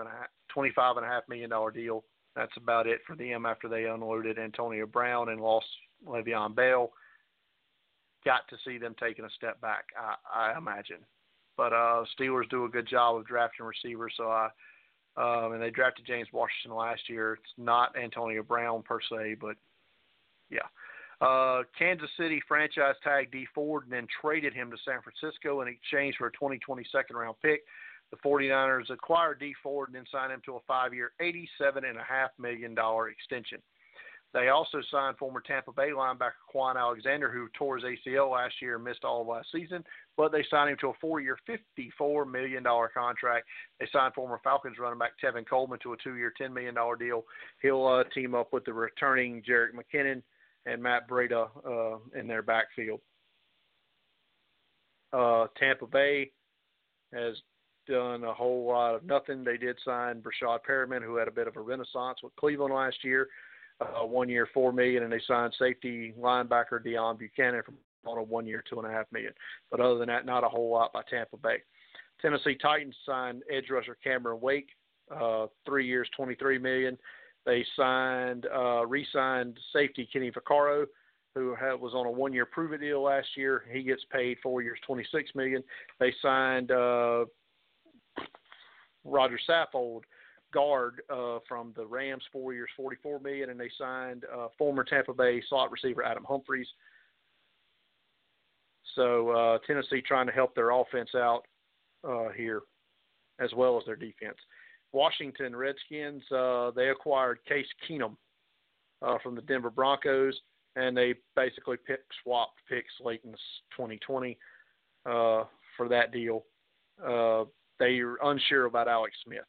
$25.5 0.55 1.21
million 1.29 1.50
deal 1.73 2.03
that's 2.35 2.55
about 2.57 2.88
it 2.88 3.01
for 3.05 3.15
them 3.15 3.45
after 3.45 3.67
they 3.67 3.85
unloaded 3.85 4.39
Antonio 4.39 4.85
Brown 4.85 5.29
and 5.29 5.41
lost 5.41 5.67
Le'Veon 6.07 6.55
Bell. 6.55 6.91
Got 8.25 8.47
to 8.50 8.57
see 8.65 8.77
them 8.77 8.95
taking 9.00 9.25
a 9.25 9.29
step 9.31 9.59
back, 9.62 9.85
I, 9.97 10.51
I 10.51 10.57
imagine. 10.57 11.05
But 11.55 11.74
uh, 11.74 12.03
Steelers 12.19 12.50
do 12.50 12.65
a 12.65 12.69
good 12.69 12.88
job 12.88 13.15
of 13.15 13.27
drafting 13.27 13.65
receivers, 13.65 14.13
so 14.17 14.29
I 14.29 14.50
Um, 15.15 15.53
and 15.53 15.62
they 15.62 15.69
drafted 15.69 16.05
James 16.07 16.27
Washington 16.33 16.75
last 16.75 17.07
year. 17.07 17.33
It's 17.33 17.53
not 17.57 17.95
Antonio 17.95 18.41
Brown 18.41 18.81
per 18.81 19.00
se, 19.01 19.36
but 19.39 19.55
yeah. 20.50 20.67
Uh, 21.22 21.63
Kansas 21.77 22.10
City 22.17 22.41
franchise 22.48 22.95
tagged 23.03 23.31
Dee 23.31 23.48
Ford 23.53 23.83
and 23.83 23.93
then 23.93 24.07
traded 24.22 24.53
him 24.53 24.72
to 24.72 24.77
San 24.83 25.00
Francisco 25.01 25.62
in 25.62 25.67
exchange 25.67 26.15
for 26.17 26.27
a 26.27 26.31
2020 26.31 26.83
second 26.91 27.15
round 27.15 27.36
pick. 27.41 27.62
The 28.12 28.17
49ers 28.17 28.89
acquired 28.89 29.39
Dee 29.39 29.55
Ford 29.63 29.89
and 29.89 29.95
then 29.95 30.05
signed 30.12 30.33
him 30.33 30.41
to 30.45 30.55
a 30.55 30.60
five 30.67 30.93
year, 30.93 31.13
$87.5 31.22 31.93
million 32.38 32.75
extension. 33.10 33.60
They 34.34 34.50
also 34.50 34.80
signed 34.90 35.18
former 35.18 35.42
Tampa 35.42 35.72
Bay 35.72 35.90
linebacker 35.90 36.42
Kwon 36.54 36.75
Alexander, 36.75 37.32
who 37.32 37.50
tore 37.58 37.78
his 37.78 37.86
ACL 37.86 38.32
last 38.32 38.56
year 38.62 38.75
and 38.75 38.84
missed 38.84 39.04
all 39.04 39.22
of 39.22 39.28
last 39.28 39.50
season, 39.52 39.84
but 40.18 40.32
they 40.32 40.44
signed 40.50 40.72
him 40.72 40.78
to 40.82 40.90
a 40.90 40.94
four 41.00 41.22
year, 41.22 41.38
$54 41.48 42.30
million 42.30 42.63
contract. 42.63 43.48
They 43.80 43.88
signed 43.94 44.16
former 44.16 44.40
Falcons 44.44 44.80
running 44.80 44.98
back 44.98 45.12
Tevin 45.24 45.48
Coleman 45.48 45.78
to 45.84 45.94
a 45.94 45.98
two 45.98 46.16
year, 46.16 46.34
$10 46.40 46.52
million 46.52 46.74
deal. 46.98 47.25
He'll 47.62 47.86
uh, 47.86 48.04
team 48.16 48.34
up 48.34 48.52
with 48.52 48.66
the 48.66 48.74
returning 48.74 49.44
Jerick 49.48 49.74
McKinnon 49.74 50.24
and 50.66 50.82
Matt 50.82 51.08
Breida 51.08 51.50
uh, 51.66 51.98
in 52.18 52.28
their 52.28 52.42
backfield. 52.42 53.02
Uh, 55.12 55.46
Tampa 55.60 55.86
Bay 55.86 56.32
has 57.13 57.36
done 57.88 58.24
a 58.24 58.34
whole 58.34 58.66
lot 58.66 58.96
of 58.96 59.04
nothing. 59.04 59.44
They 59.44 59.58
did 59.58 59.78
sign 59.86 60.24
Breshad 60.24 60.60
Perriman, 60.68 61.04
who 61.04 61.18
had 61.18 61.28
a 61.28 61.32
bit 61.32 61.48
of 61.48 61.56
a 61.56 61.62
renaissance 61.62 62.18
with 62.24 62.36
Cleveland 62.36 62.74
last 62.74 63.04
year, 63.04 63.28
uh, 64.02 64.06
one 64.06 64.30
year, 64.30 64.48
four 64.54 64.72
million, 64.72 65.04
and 65.04 65.12
they 65.12 65.22
signed 65.28 65.54
safety 65.58 66.13
linebacker 66.20 66.84
Deone 66.86 67.18
Bucannon 67.18 67.63
from 67.63 67.75
on 68.06 68.18
a 68.18 68.24
one 68.24 68.46
year, 68.46 68.63
two 68.70 68.80
and 68.80 68.88
a 68.88 68.92
half 68.92 69.06
million. 69.13 69.34
But 69.72 69.80
other 69.80 69.98
than 69.98 70.10
that, 70.10 70.25
not 70.25 70.44
a 70.44 70.50
whole 70.50 70.70
lot 70.70 70.92
by 70.92 71.04
Tampa 71.10 71.38
Bay. 71.38 71.58
Tennessee 72.22 72.58
Titans 72.62 72.96
signed 73.06 73.44
edge 73.50 73.70
rusher 73.70 73.98
Cameron 74.04 74.40
Wake, 74.42 74.70
uh, 75.10 75.48
three 75.66 75.88
years, 75.88 76.10
twenty 76.16 76.36
three 76.36 76.58
million. 76.58 76.98
They 77.46 77.66
signed, 77.75 78.46
uh, 78.56 78.86
re-signed 78.86 79.60
safety 79.74 80.08
Kenny 80.12 80.32
Vaccaro, 80.32 80.86
who 81.36 81.56
had, 81.56 81.74
was 81.74 81.94
on 81.94 82.06
a 82.06 82.12
one-year 82.12 82.46
prove-it 82.46 82.80
deal 82.80 83.04
last 83.04 83.28
year. 83.36 83.63
He 83.70 83.84
gets 83.84 84.02
paid 84.12 84.38
four 84.42 84.62
years, 84.62 84.80
twenty-six 84.86 85.32
million. 85.36 85.63
They 86.00 86.13
signed 86.22 86.72
uh, 86.72 87.25
Roger 89.04 89.40
Saffold, 89.50 90.02
guard 90.53 91.01
uh, 91.10 91.39
from 91.48 91.74
the 91.75 91.86
Rams, 91.86 92.24
four 92.31 92.53
years, 92.53 92.69
forty-four 92.77 93.19
million, 93.19 93.50
and 93.50 93.60
they 93.60 93.69
signed 93.77 94.25
uh, 94.33 94.48
former 94.57 94.83
Tampa 94.83 95.13
Bay 95.13 95.41
slot 95.50 95.72
receiver 95.72 96.03
Adam 96.03 96.25
Humphries. 96.27 96.67
So 98.95 99.29
uh, 99.29 99.57
Tennessee 99.65 100.01
trying 100.05 100.27
to 100.27 100.33
help 100.33 100.53
their 100.55 100.72
offense 100.72 101.10
out 101.15 101.43
uh, 102.07 102.29
here, 102.36 102.62
as 103.39 103.51
well 103.55 103.77
as 103.77 103.86
their 103.86 103.95
defense. 103.95 104.38
Washington 104.91 105.55
Redskins, 105.55 106.22
uh, 106.31 106.72
they 106.75 106.89
acquired 106.89 107.39
Case 107.45 107.65
Keenum 107.89 108.15
uh, 109.01 109.17
from 109.24 109.36
the 109.36 109.41
Denver 109.41 109.72
Broncos, 109.72 110.39
and 110.75 110.95
they 110.95 111.15
basically 111.36 111.77
pick, 111.77 112.01
swapped 112.22 112.60
picks 112.69 112.93
late 113.01 113.22
in 113.24 113.31
2020 113.75 114.38
uh, 115.05 115.43
for 115.75 115.89
that 115.89 116.12
deal. 116.12 116.45
Uh, 117.03 117.45
they 117.79 118.00
are 118.00 118.17
unsure 118.24 118.65
about 118.65 118.88
Alex 118.88 119.15
Smith, 119.25 119.45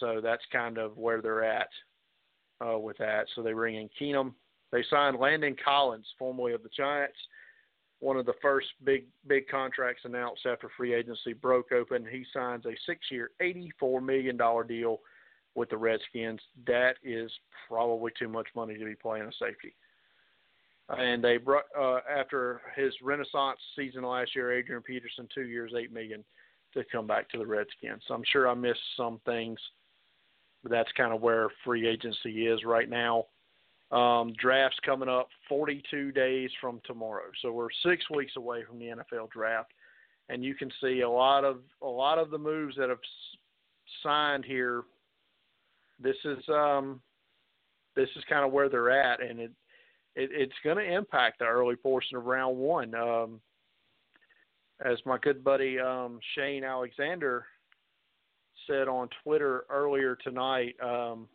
so 0.00 0.20
that's 0.20 0.42
kind 0.50 0.78
of 0.78 0.96
where 0.96 1.22
they're 1.22 1.44
at 1.44 1.68
uh, 2.66 2.78
with 2.78 2.98
that. 2.98 3.26
So 3.34 3.42
they 3.42 3.52
bring 3.52 3.76
in 3.76 3.88
Keenum. 4.00 4.32
They 4.72 4.84
signed 4.90 5.18
Landon 5.18 5.56
Collins, 5.62 6.06
formerly 6.18 6.52
of 6.52 6.62
the 6.62 6.70
Giants 6.76 7.18
one 8.00 8.16
of 8.16 8.26
the 8.26 8.34
first 8.42 8.68
big 8.84 9.04
big 9.26 9.46
contracts 9.48 10.02
announced 10.04 10.46
after 10.46 10.70
free 10.76 10.94
agency 10.94 11.34
broke 11.34 11.70
open. 11.70 12.06
He 12.10 12.24
signs 12.32 12.64
a 12.66 12.74
six-year, 12.86 13.30
eighty-four 13.40 14.00
million 14.00 14.36
dollar 14.36 14.64
deal 14.64 15.00
with 15.54 15.68
the 15.68 15.76
Redskins. 15.76 16.40
That 16.66 16.96
is 17.04 17.30
probably 17.68 18.10
too 18.18 18.28
much 18.28 18.48
money 18.56 18.76
to 18.76 18.84
be 18.84 18.94
playing 18.94 19.26
a 19.26 19.32
safety. 19.32 19.74
And 20.88 21.22
they 21.22 21.36
brought 21.36 21.66
uh, 21.78 22.00
after 22.10 22.62
his 22.74 22.92
renaissance 23.00 23.60
season 23.76 24.02
last 24.02 24.34
year, 24.34 24.52
Adrian 24.52 24.82
Peterson, 24.82 25.28
two 25.32 25.46
years, 25.46 25.72
eight 25.78 25.92
million, 25.92 26.24
to 26.74 26.82
come 26.90 27.06
back 27.06 27.28
to 27.30 27.38
the 27.38 27.46
Redskins. 27.46 28.02
So 28.08 28.14
I'm 28.14 28.24
sure 28.32 28.48
I 28.48 28.54
missed 28.54 28.80
some 28.96 29.20
things, 29.24 29.60
that's 30.68 30.90
kind 30.96 31.12
of 31.12 31.20
where 31.20 31.48
free 31.64 31.86
agency 31.88 32.46
is 32.46 32.64
right 32.64 32.88
now. 32.88 33.26
Um, 33.90 34.32
drafts 34.38 34.78
coming 34.84 35.08
up 35.08 35.28
42 35.48 36.12
days 36.12 36.50
from 36.60 36.80
tomorrow, 36.84 37.24
so 37.42 37.50
we're 37.50 37.68
six 37.84 38.08
weeks 38.10 38.34
away 38.36 38.62
from 38.64 38.78
the 38.78 38.86
NFL 38.86 39.30
draft, 39.30 39.72
and 40.28 40.44
you 40.44 40.54
can 40.54 40.70
see 40.80 41.00
a 41.00 41.10
lot 41.10 41.44
of 41.44 41.58
a 41.82 41.88
lot 41.88 42.18
of 42.18 42.30
the 42.30 42.38
moves 42.38 42.76
that 42.76 42.88
have 42.88 43.00
signed 44.02 44.44
here. 44.44 44.84
This 45.98 46.14
is 46.24 46.38
um, 46.48 47.00
this 47.96 48.08
is 48.14 48.22
kind 48.28 48.44
of 48.44 48.52
where 48.52 48.68
they're 48.68 48.90
at, 48.90 49.20
and 49.20 49.40
it, 49.40 49.50
it 50.14 50.30
it's 50.32 50.54
going 50.62 50.76
to 50.76 50.94
impact 50.94 51.40
the 51.40 51.46
early 51.46 51.74
portion 51.74 52.16
of 52.16 52.26
round 52.26 52.56
one. 52.56 52.94
Um, 52.94 53.40
as 54.84 54.98
my 55.04 55.18
good 55.18 55.42
buddy 55.44 55.78
um, 55.78 56.20
Shane 56.34 56.64
Alexander 56.64 57.44
said 58.70 58.88
on 58.88 59.08
Twitter 59.22 59.64
earlier 59.68 60.16
tonight. 60.16 60.76
Um, 60.82 61.28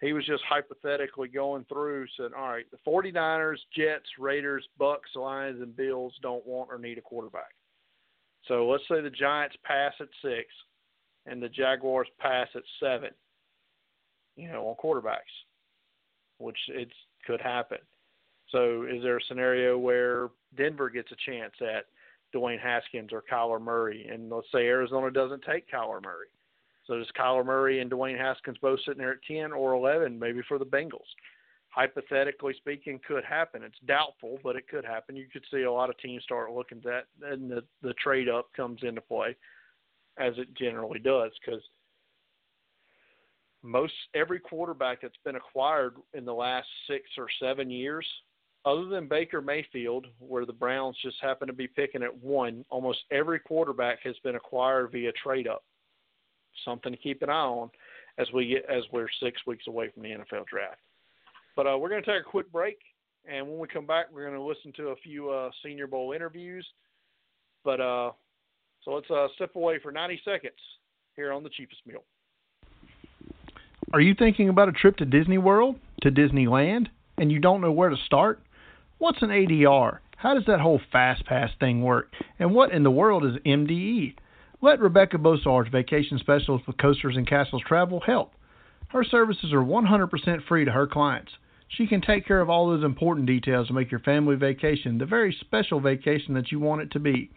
he 0.00 0.12
was 0.12 0.26
just 0.26 0.42
hypothetically 0.48 1.28
going 1.28 1.64
through, 1.64 2.06
said, 2.16 2.32
all 2.36 2.48
right, 2.48 2.66
the 2.70 2.78
49ers, 2.86 3.56
Jets, 3.74 4.06
Raiders, 4.18 4.66
Bucks, 4.78 5.10
Lions, 5.14 5.62
and 5.62 5.74
Bills 5.74 6.12
don't 6.20 6.46
want 6.46 6.68
or 6.70 6.78
need 6.78 6.98
a 6.98 7.02
quarterback. 7.02 7.54
So 8.46 8.68
let's 8.68 8.84
say 8.88 9.00
the 9.00 9.10
Giants 9.10 9.56
pass 9.64 9.94
at 10.00 10.08
six 10.22 10.48
and 11.24 11.42
the 11.42 11.48
Jaguars 11.48 12.08
pass 12.20 12.48
at 12.54 12.62
seven, 12.78 13.10
you 14.36 14.48
know, 14.48 14.66
on 14.68 14.76
quarterbacks, 14.76 15.20
which 16.38 16.58
it 16.68 16.88
could 17.26 17.40
happen. 17.40 17.78
So 18.50 18.84
is 18.84 19.02
there 19.02 19.16
a 19.16 19.24
scenario 19.28 19.78
where 19.78 20.28
Denver 20.56 20.90
gets 20.90 21.10
a 21.10 21.30
chance 21.30 21.54
at 21.60 21.86
Dwayne 22.36 22.60
Haskins 22.60 23.12
or 23.12 23.22
Kyler 23.30 23.60
Murray? 23.60 24.08
And 24.12 24.30
let's 24.30 24.46
say 24.52 24.66
Arizona 24.66 25.10
doesn't 25.10 25.42
take 25.42 25.70
Kyler 25.70 26.02
Murray. 26.02 26.28
So 26.86 26.98
does 26.98 27.10
Kyler 27.18 27.44
Murray 27.44 27.80
and 27.80 27.90
Dwayne 27.90 28.18
Haskins 28.18 28.58
both 28.58 28.78
sitting 28.84 28.98
there 28.98 29.12
at 29.12 29.22
10 29.26 29.52
or 29.52 29.74
11, 29.74 30.18
maybe 30.18 30.40
for 30.46 30.58
the 30.58 30.64
Bengals? 30.64 31.08
Hypothetically 31.70 32.54
speaking, 32.56 33.00
could 33.06 33.24
happen. 33.24 33.62
It's 33.62 33.78
doubtful, 33.86 34.38
but 34.42 34.56
it 34.56 34.68
could 34.68 34.84
happen. 34.84 35.16
You 35.16 35.26
could 35.30 35.44
see 35.50 35.62
a 35.62 35.72
lot 35.72 35.90
of 35.90 35.98
teams 35.98 36.22
start 36.22 36.52
looking 36.52 36.78
at 36.78 36.84
that, 36.84 37.32
and 37.32 37.50
the, 37.50 37.62
the 37.82 37.92
trade 37.94 38.28
up 38.28 38.48
comes 38.56 38.80
into 38.82 39.00
play, 39.00 39.36
as 40.18 40.34
it 40.38 40.54
generally 40.54 41.00
does, 41.00 41.32
because 41.44 41.60
most 43.62 43.92
every 44.14 44.38
quarterback 44.38 45.02
that's 45.02 45.18
been 45.24 45.36
acquired 45.36 45.96
in 46.14 46.24
the 46.24 46.32
last 46.32 46.68
six 46.88 47.10
or 47.18 47.26
seven 47.40 47.68
years, 47.68 48.06
other 48.66 48.86
than 48.86 49.06
Baker 49.06 49.40
Mayfield, 49.40 50.06
where 50.18 50.44
the 50.44 50.52
Browns 50.52 50.96
just 51.00 51.16
happen 51.22 51.46
to 51.46 51.54
be 51.54 51.68
picking 51.68 52.02
at 52.02 52.22
one, 52.22 52.64
almost 52.68 52.98
every 53.12 53.38
quarterback 53.38 54.00
has 54.02 54.16
been 54.24 54.34
acquired 54.34 54.90
via 54.90 55.12
trade 55.12 55.46
up 55.46 55.62
something 56.64 56.92
to 56.92 56.98
keep 56.98 57.22
an 57.22 57.30
eye 57.30 57.32
on 57.32 57.70
as 58.18 58.26
we 58.32 58.48
get 58.48 58.64
as 58.68 58.82
we're 58.92 59.08
six 59.22 59.40
weeks 59.46 59.66
away 59.68 59.90
from 59.92 60.02
the 60.02 60.08
NFL 60.08 60.46
draft. 60.46 60.80
But 61.54 61.66
uh, 61.66 61.78
we're 61.78 61.88
going 61.88 62.02
to 62.02 62.10
take 62.10 62.20
a 62.20 62.30
quick 62.30 62.50
break, 62.50 62.78
and 63.30 63.46
when 63.46 63.58
we 63.58 63.68
come 63.68 63.86
back, 63.86 64.06
we're 64.12 64.26
going 64.28 64.38
to 64.38 64.42
listen 64.42 64.72
to 64.76 64.88
a 64.88 64.96
few 64.96 65.30
uh, 65.30 65.50
Senior 65.64 65.86
Bowl 65.86 66.12
interviews. 66.12 66.66
But 67.64 67.80
uh, 67.80 68.12
so 68.84 68.92
let's 68.92 69.10
uh, 69.10 69.28
step 69.34 69.54
away 69.56 69.78
for 69.82 69.92
90 69.92 70.20
seconds 70.24 70.54
here 71.14 71.32
on 71.32 71.42
the 71.42 71.50
cheapest 71.50 71.80
meal. 71.86 72.04
Are 73.92 74.00
you 74.00 74.14
thinking 74.14 74.48
about 74.48 74.68
a 74.68 74.72
trip 74.72 74.96
to 74.96 75.04
Disney 75.04 75.38
World, 75.38 75.76
to 76.02 76.10
Disneyland, 76.10 76.88
and 77.18 77.30
you 77.30 77.38
don't 77.38 77.60
know 77.60 77.72
where 77.72 77.88
to 77.88 77.96
start? 78.04 78.40
What's 78.98 79.20
an 79.20 79.28
ADR? 79.28 79.98
How 80.16 80.32
does 80.32 80.46
that 80.46 80.60
whole 80.60 80.80
fast 80.90 81.26
pass 81.26 81.50
thing 81.60 81.82
work? 81.82 82.10
And 82.38 82.54
what 82.54 82.72
in 82.72 82.82
the 82.82 82.90
world 82.90 83.26
is 83.26 83.34
MDE? 83.44 84.14
Let 84.62 84.80
Rebecca 84.80 85.18
Bosarge, 85.18 85.70
vacation 85.70 86.18
specialist 86.18 86.66
with 86.66 86.78
Coasters 86.78 87.14
and 87.14 87.28
Castles 87.28 87.62
Travel, 87.68 88.00
help. 88.00 88.32
Her 88.88 89.04
services 89.04 89.52
are 89.52 89.62
100% 89.62 90.46
free 90.48 90.64
to 90.64 90.72
her 90.72 90.86
clients. 90.86 91.30
She 91.68 91.86
can 91.86 92.00
take 92.00 92.26
care 92.26 92.40
of 92.40 92.48
all 92.48 92.68
those 92.68 92.84
important 92.84 93.26
details 93.26 93.66
to 93.66 93.74
make 93.74 93.90
your 93.90 94.00
family 94.00 94.36
vacation 94.36 94.96
the 94.96 95.04
very 95.04 95.36
special 95.40 95.78
vacation 95.78 96.32
that 96.32 96.50
you 96.50 96.58
want 96.58 96.80
it 96.80 96.90
to 96.92 96.98
be. 96.98 97.30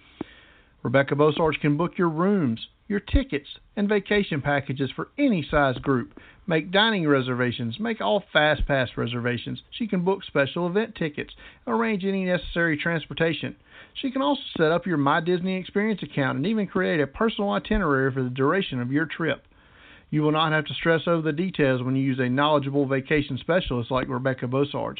Rebecca 0.81 1.15
Bosarge 1.15 1.59
can 1.59 1.75
book 1.75 1.97
your 1.97 2.09
rooms, 2.09 2.65
your 2.89 2.99
tickets, 2.99 3.47
and 3.77 3.87
vacation 3.87 4.41
packages 4.41 4.89
for 4.95 5.07
any 5.17 5.47
size 5.49 5.77
group. 5.77 6.19
Make 6.47 6.71
dining 6.71 7.07
reservations, 7.07 7.79
make 7.79 8.01
all 8.01 8.23
fast 8.33 8.65
pass 8.67 8.89
reservations. 8.97 9.61
She 9.77 9.87
can 9.87 10.03
book 10.03 10.23
special 10.25 10.67
event 10.67 10.95
tickets, 10.95 11.31
arrange 11.67 12.03
any 12.03 12.25
necessary 12.25 12.75
transportation. 12.75 13.55
She 13.93 14.09
can 14.09 14.23
also 14.23 14.41
set 14.57 14.71
up 14.71 14.87
your 14.87 14.97
My 14.97 15.21
Disney 15.21 15.57
Experience 15.57 16.01
account 16.01 16.37
and 16.37 16.47
even 16.47 16.65
create 16.65 16.99
a 16.99 17.07
personal 17.07 17.51
itinerary 17.51 18.11
for 18.11 18.23
the 18.23 18.29
duration 18.29 18.81
of 18.81 18.91
your 18.91 19.05
trip. 19.05 19.45
You 20.09 20.23
will 20.23 20.31
not 20.31 20.51
have 20.51 20.65
to 20.65 20.73
stress 20.73 21.01
over 21.05 21.21
the 21.21 21.31
details 21.31 21.83
when 21.83 21.95
you 21.95 22.01
use 22.01 22.19
a 22.19 22.27
knowledgeable 22.27 22.87
vacation 22.87 23.37
specialist 23.37 23.91
like 23.91 24.09
Rebecca 24.09 24.47
Bosarge. 24.47 24.97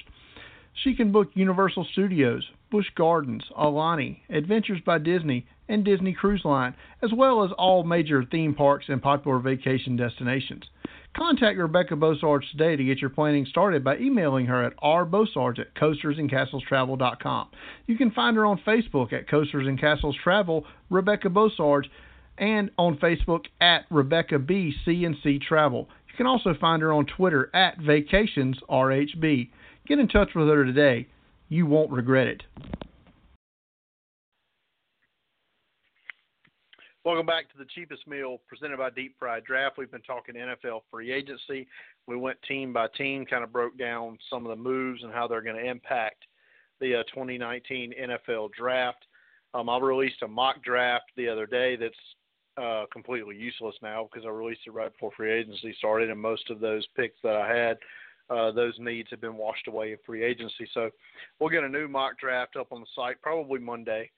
She 0.84 0.96
can 0.96 1.12
book 1.12 1.30
Universal 1.34 1.88
Studios, 1.92 2.46
Busch 2.70 2.90
Gardens, 2.96 3.44
Aulani, 3.58 4.20
Adventures 4.30 4.82
by 4.86 5.00
Disney, 5.00 5.48
and 5.70 5.86
Disney 5.86 6.14
Cruise 6.14 6.44
Line, 6.44 6.74
as 7.02 7.12
well 7.14 7.46
as 7.46 7.52
all 7.58 7.84
major 7.84 8.26
theme 8.30 8.54
parks 8.54 8.86
and 8.90 9.02
popular 9.02 9.40
vacation 9.40 9.96
destinations. 9.96 10.64
Contact 11.16 11.58
Rebecca 11.58 11.96
Bosarge 11.96 12.50
today 12.52 12.76
to 12.76 12.84
get 12.84 13.00
your 13.00 13.10
planning 13.10 13.46
started 13.46 13.84
by 13.84 13.98
emailing 13.98 14.46
her 14.46 14.64
at 14.64 14.78
rbosarge 14.78 15.60
at 15.60 15.74
coastersandcastlestravel.com. 15.76 17.50
You 17.88 17.98
can 17.98 18.12
find 18.12 18.36
her 18.36 18.46
on 18.46 18.60
Facebook 18.66 19.14
at 19.14 19.30
Coasters 19.30 19.68
and 19.68 19.80
Castles 19.80 20.16
Travel, 20.24 20.66
Rebecca 20.90 21.30
Bosarge, 21.30 21.86
and 22.38 22.70
on 22.78 22.98
Facebook 22.98 23.46
at 23.60 23.86
Rebecca 23.90 24.40
B. 24.40 24.74
CNC 24.86 25.42
Travel. 25.42 25.90
You 26.08 26.14
can 26.16 26.28
also 26.28 26.54
find 26.60 26.82
her 26.82 26.94
on 26.94 27.06
Twitter 27.06 27.50
at 27.56 27.80
VacationsRHB. 27.80 29.50
Get 29.88 30.00
in 30.00 30.08
touch 30.08 30.30
with 30.36 30.48
her 30.48 30.64
today. 30.64 31.08
You 31.50 31.66
won't 31.66 31.92
regret 31.92 32.28
it. 32.28 32.44
Welcome 37.06 37.26
back 37.26 37.50
to 37.54 37.58
the 37.58 37.66
cheapest 37.74 38.06
meal 38.08 38.42
presented 38.46 38.78
by 38.78 38.90
Deep 38.90 39.16
Fried 39.18 39.46
Draft. 39.46 39.78
We've 39.78 39.90
been 39.90 40.02
talking 40.02 40.36
NFL 40.36 40.82
free 40.92 41.14
agency. 41.14 41.66
We 42.08 42.18
went 42.18 42.38
team 42.46 42.74
by 42.74 42.88
team, 42.98 43.26
kind 43.26 43.42
of 43.42 43.54
broke 43.54 43.78
down 43.78 44.18
some 44.30 44.46
of 44.46 44.50
the 44.50 44.62
moves 44.62 45.02
and 45.02 45.14
how 45.14 45.26
they're 45.26 45.42
going 45.42 45.56
to 45.56 45.66
impact 45.66 46.26
the 46.82 46.96
uh, 46.96 47.04
2019 47.04 47.94
NFL 48.02 48.50
draft. 48.52 49.06
Um, 49.54 49.70
I 49.70 49.80
released 49.80 50.22
a 50.24 50.28
mock 50.28 50.62
draft 50.62 51.06
the 51.16 51.30
other 51.30 51.46
day 51.46 51.78
that's 51.78 51.96
uh, 52.62 52.84
completely 52.92 53.38
useless 53.38 53.76
now 53.82 54.10
because 54.12 54.26
I 54.26 54.30
released 54.30 54.62
it 54.68 54.74
right 54.74 54.92
before 54.92 55.12
free 55.16 55.32
agency 55.32 55.74
started, 55.78 56.10
and 56.10 56.20
most 56.20 56.50
of 56.50 56.60
those 56.60 56.86
picks 56.98 57.16
that 57.24 57.38
I 57.38 57.48
had 57.48 57.78
uh, 58.30 58.52
those 58.52 58.74
needs 58.78 59.10
have 59.12 59.22
been 59.22 59.38
washed 59.38 59.70
away 59.70 59.94
in 59.94 59.98
free 60.06 60.26
agency. 60.26 60.68
So 60.74 60.90
we'll 61.40 61.50
get 61.50 61.64
a 61.64 61.70
new 61.70 61.88
mock 61.88 62.20
draft 62.20 62.58
up 62.58 62.74
on 62.74 62.82
the 62.82 62.88
site 62.94 63.22
probably 63.22 63.60
Monday 63.60 64.12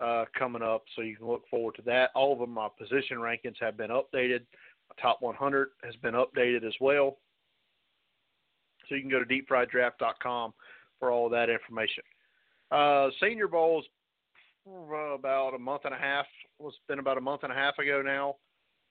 uh, 0.00 0.24
coming 0.36 0.62
up, 0.62 0.84
so 0.94 1.02
you 1.02 1.16
can 1.16 1.26
look 1.26 1.48
forward 1.48 1.74
to 1.76 1.82
that. 1.82 2.10
All 2.14 2.42
of 2.42 2.48
my 2.48 2.68
position 2.78 3.18
rankings 3.18 3.56
have 3.60 3.76
been 3.76 3.90
updated. 3.90 4.40
My 4.88 5.00
top 5.00 5.22
100 5.22 5.68
has 5.82 5.94
been 5.96 6.14
updated 6.14 6.66
as 6.66 6.74
well. 6.80 7.18
So 8.88 8.94
you 8.94 9.00
can 9.00 9.10
go 9.10 9.22
to 9.22 9.24
deepfrieddraft.com 9.24 10.52
for 10.98 11.10
all 11.10 11.28
that 11.30 11.48
information. 11.48 12.02
Uh, 12.70 13.08
Senior 13.20 13.48
Bowl's 13.48 13.84
uh, 14.68 14.94
about 14.96 15.54
a 15.54 15.58
month 15.58 15.82
and 15.84 15.94
a 15.94 15.98
half. 15.98 16.26
Was 16.58 16.74
been 16.88 16.98
about 16.98 17.18
a 17.18 17.20
month 17.20 17.42
and 17.42 17.52
a 17.52 17.54
half 17.54 17.78
ago 17.78 18.02
now. 18.02 18.36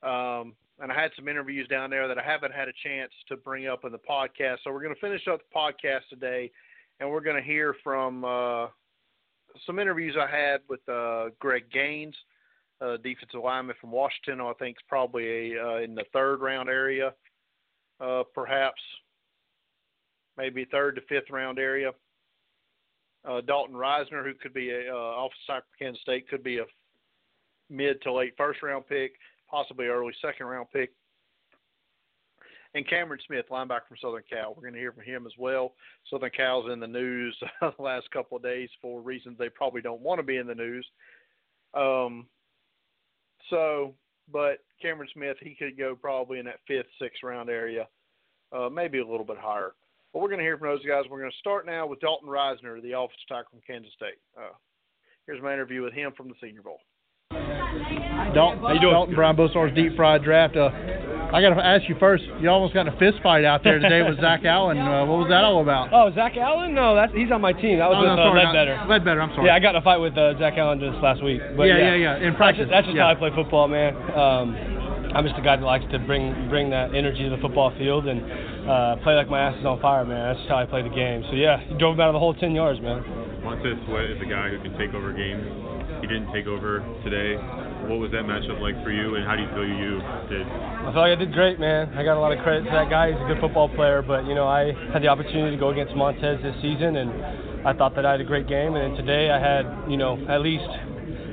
Um, 0.08 0.54
and 0.80 0.92
I 0.92 1.00
had 1.00 1.12
some 1.16 1.28
interviews 1.28 1.68
down 1.68 1.89
there 1.89 2.08
that 2.08 2.18
I 2.18 2.24
haven't 2.24 2.54
had 2.54 2.68
a 2.68 2.74
chance 2.84 3.12
to 3.30 3.38
bring 3.38 3.68
up 3.68 3.86
in 3.86 3.92
the 3.92 4.00
podcast. 4.00 4.58
So 4.63 4.72
we're 4.72 4.82
going 4.82 4.94
to 4.94 5.00
finish 5.00 5.28
up 5.32 5.39
the 5.39 5.56
podcast 5.56 6.02
today, 6.10 6.52
and 7.00 7.10
we're 7.10 7.22
going 7.22 7.36
to 7.36 7.42
hear 7.42 7.76
from 7.84 8.26
uh, 8.26 8.68
some 9.66 9.80
interviews 9.80 10.16
I 10.20 10.30
had 10.30 10.62
with 10.70 10.88
uh, 10.89 11.30
Greg 11.39 11.72
Gaines, 11.72 12.16
uh, 12.82 12.98
defensive 12.98 13.42
lineman 13.44 13.76
from 13.80 13.92
Washington. 13.92 14.42
I 14.42 14.54
think 14.60 14.78
it's 14.78 14.86
probably 14.88 15.56
a, 15.56 15.63
uh, 15.63 15.78
in 15.78 15.96
the 15.96 16.06
third 16.13 16.42
round 16.42 16.70
area, 16.70 17.13
uh, 18.00 18.24
perhaps, 18.34 18.82
maybe 20.38 20.66
third 20.66 20.96
to 20.96 21.02
fifth 21.08 21.30
round 21.30 21.60
area. 21.60 21.92
Uh, 23.26 23.42
Dalton 23.42 23.76
Risner, 23.76 24.24
who 24.24 24.34
could 24.34 24.54
be 24.54 24.72
a 24.72 24.94
uh, 24.94 24.98
off 24.98 25.32
of 25.50 25.63
Kansas 25.80 26.02
State, 26.02 26.28
could 26.28 26.44
be 26.44 26.58
a 26.58 26.66
mid 27.70 28.02
to 28.02 28.12
late 28.12 28.34
first 28.38 28.62
round 28.62 28.86
pick 28.88 29.13
possibly 29.54 29.86
early 29.86 30.13
second 30.20 30.48
round 30.48 30.68
pick. 30.74 30.92
And 32.75 32.88
Cameron 32.88 33.19
Smith, 33.27 33.45
linebacker 33.51 33.88
from 33.88 33.97
Southern 34.01 34.23
Cal. 34.27 34.53
We're 34.55 34.63
going 34.63 34.73
to 34.73 34.79
hear 34.79 34.91
from 34.91 35.03
him 35.03 35.27
as 35.27 35.33
well. 35.38 35.73
Southern 36.09 36.31
Cal's 36.31 36.71
in 36.71 36.79
the 36.79 36.88
news 36.88 37.38
the 37.62 37.71
last 37.77 38.09
couple 38.12 38.38
of 38.38 38.43
days 38.43 38.69
for 38.81 39.01
reasons 39.01 39.38
they 39.38 39.49
probably 39.49 39.81
don't 39.81 40.01
want 40.01 40.19
to 40.19 40.23
be 40.23 40.38
in 40.38 40.47
the 40.47 40.55
news. 40.55 40.86
Um, 41.75 42.25
so, 43.49 43.93
but 44.31 44.59
Cameron 44.81 45.09
Smith, 45.13 45.38
he 45.41 45.55
could 45.55 45.77
go 45.77 45.95
probably 45.95 46.39
in 46.39 46.45
that 46.45 46.62
fifth, 46.67 46.88
sixth 46.99 47.21
round 47.23 47.49
area, 47.49 47.88
uh, 48.51 48.69
maybe 48.69 48.99
a 48.99 49.07
little 49.07 49.25
bit 49.25 49.38
higher. 49.38 49.73
But 50.12 50.21
we're 50.21 50.29
going 50.29 50.39
to 50.39 50.45
hear 50.45 50.57
from 50.57 50.69
those 50.69 50.86
guys. 50.86 51.03
We're 51.09 51.19
going 51.19 51.31
to 51.31 51.38
start 51.38 51.65
now 51.65 51.86
with 51.86 51.99
Dalton 51.99 52.29
Risner, 52.29 52.81
the 52.81 52.97
offensive 52.97 53.27
tackle 53.27 53.49
from 53.51 53.62
Kansas 53.67 53.91
State. 53.93 54.19
Uh, 54.38 54.53
here's 55.27 55.41
my 55.41 55.53
interview 55.53 55.83
with 55.83 55.93
him 55.93 56.12
from 56.15 56.27
the 56.27 56.36
Senior 56.41 56.62
Bowl. 56.62 56.79
Dalton, 58.33 58.59
How 58.59 58.73
you 58.73 58.79
doing? 58.79 58.93
Dalton 58.93 59.15
Brian 59.15 59.36
Bosarge 59.36 59.75
Deep 59.75 59.95
Fried 59.95 60.23
Draft. 60.23 60.55
Uh, 60.55 60.69
I 61.34 61.41
got 61.41 61.50
to 61.50 61.65
ask 61.65 61.89
you 61.89 61.96
first. 62.00 62.24
You 62.39 62.50
almost 62.50 62.76
got 62.76 62.86
in 62.86 62.93
a 62.93 63.00
fist 63.02 63.17
fight 63.24 63.43
out 63.43 63.63
there 63.63 63.80
today 63.80 64.06
with 64.06 64.22
Zach 64.22 64.46
Allen. 64.46 64.78
Uh, 64.78 65.02
what 65.10 65.26
was 65.26 65.30
that 65.34 65.41
all 65.41 65.65
about? 65.65 65.89
Oh, 65.89 66.13
Zach 66.13 66.38
Allen? 66.38 66.78
No, 66.78 66.93
that's 66.93 67.12
he's 67.12 67.32
on 67.34 67.41
my 67.41 67.54
team. 67.54 67.82
That 67.82 67.89
was 67.89 67.98
oh, 67.98 68.06
with 68.06 68.22
no, 68.22 68.30
uh, 68.30 68.38
Ledbetter. 68.38 68.78
Ledbetter. 68.86 69.22
I'm 69.22 69.34
sorry. 69.34 69.50
Yeah, 69.50 69.58
I 69.58 69.60
got 69.60 69.74
in 69.74 69.82
a 69.82 69.86
fight 69.86 69.98
with 69.98 70.13
uh, 70.13 70.38
Zach 70.38 70.54
Allen 70.62 70.78
just 70.78 71.02
last 71.02 71.26
week. 71.26 71.41
But 71.58 71.74
yeah, 71.74 71.98
yeah, 71.98 72.22
yeah, 72.22 72.28
In 72.28 72.38
practice. 72.38 72.69
That's 72.69 72.86
just, 72.86 72.93
that's 72.93 72.93
just 72.93 72.98
yeah. 73.02 73.10
how 73.10 73.17
I 73.17 73.17
play 73.17 73.34
football, 73.34 73.65
man. 73.65 73.98
Um, 74.13 74.54
I'm 75.17 75.26
just 75.26 75.34
a 75.38 75.41
guy 75.41 75.58
that 75.58 75.65
likes 75.65 75.86
to 75.89 75.98
bring 76.06 76.50
bring 76.54 76.69
that 76.69 76.93
energy 76.93 77.26
to 77.26 77.34
the 77.34 77.41
football 77.41 77.74
field 77.82 78.06
and 78.06 78.22
uh, 78.69 79.02
play 79.02 79.17
like 79.17 79.26
my 79.26 79.50
ass 79.50 79.58
is 79.58 79.65
on 79.65 79.82
fire, 79.82 80.06
man. 80.06 80.38
That's 80.38 80.46
just 80.46 80.50
how 80.54 80.62
I 80.62 80.69
play 80.69 80.86
the 80.86 80.93
game. 80.93 81.26
So 81.30 81.38
yeah, 81.38 81.65
he 81.65 81.74
drove 81.82 81.98
him 81.98 82.02
out 82.02 82.10
of 82.10 82.17
the 82.17 82.22
whole 82.22 82.38
10 82.38 82.54
yards, 82.54 82.78
man. 82.78 83.02
Montez 83.41 83.78
Sweat 83.89 84.06
is 84.10 84.22
a 84.22 84.30
guy 84.30 84.50
who 84.54 84.62
can 84.62 84.78
take 84.78 84.93
over 84.93 85.10
games. 85.13 85.43
He 86.02 86.08
didn't 86.08 86.32
take 86.34 86.48
over 86.48 86.86
today. 87.04 87.38
What 87.84 88.00
was 88.00 88.12
that 88.12 88.24
matchup 88.24 88.62
like 88.62 88.82
for 88.84 88.91
you, 88.91 89.15
and 89.15 89.26
how 89.26 89.36
do 89.36 89.43
you 89.43 89.50
feel 89.50 89.67
you 89.67 90.00
did? 90.30 90.48
I 90.48 90.91
feel 90.91 91.02
like 91.02 91.12
I 91.12 91.15
did 91.15 91.34
great, 91.34 91.60
man. 91.60 91.91
I 91.98 92.04
got 92.04 92.17
a 92.17 92.19
lot 92.19 92.32
of 92.32 92.39
credit 92.39 92.63
to 92.63 92.72
that 92.72 92.89
guy. 92.89 93.12
He's 93.12 93.19
a 93.19 93.28
good 93.28 93.39
football 93.41 93.67
player, 93.67 94.02
but 94.02 94.26
you 94.26 94.36
know 94.36 94.48
I 94.48 94.72
had 94.93 95.04
the 95.04 95.10
opportunity 95.10 95.52
to 95.52 95.60
go 95.60 95.69
against 95.69 95.93
Montez 95.96 96.41
this 96.41 96.56
season, 96.62 96.96
and 96.96 97.12
I 97.67 97.74
thought 97.74 97.96
that 97.96 98.06
I 98.06 98.12
had 98.12 98.22
a 98.22 98.26
great 98.26 98.48
game. 98.48 98.76
And 98.76 98.96
then 98.96 99.06
today 99.06 99.30
I 99.32 99.39
had 99.39 99.91
you 99.91 99.98
know 99.98 100.17
at 100.30 100.41
least 100.41 100.63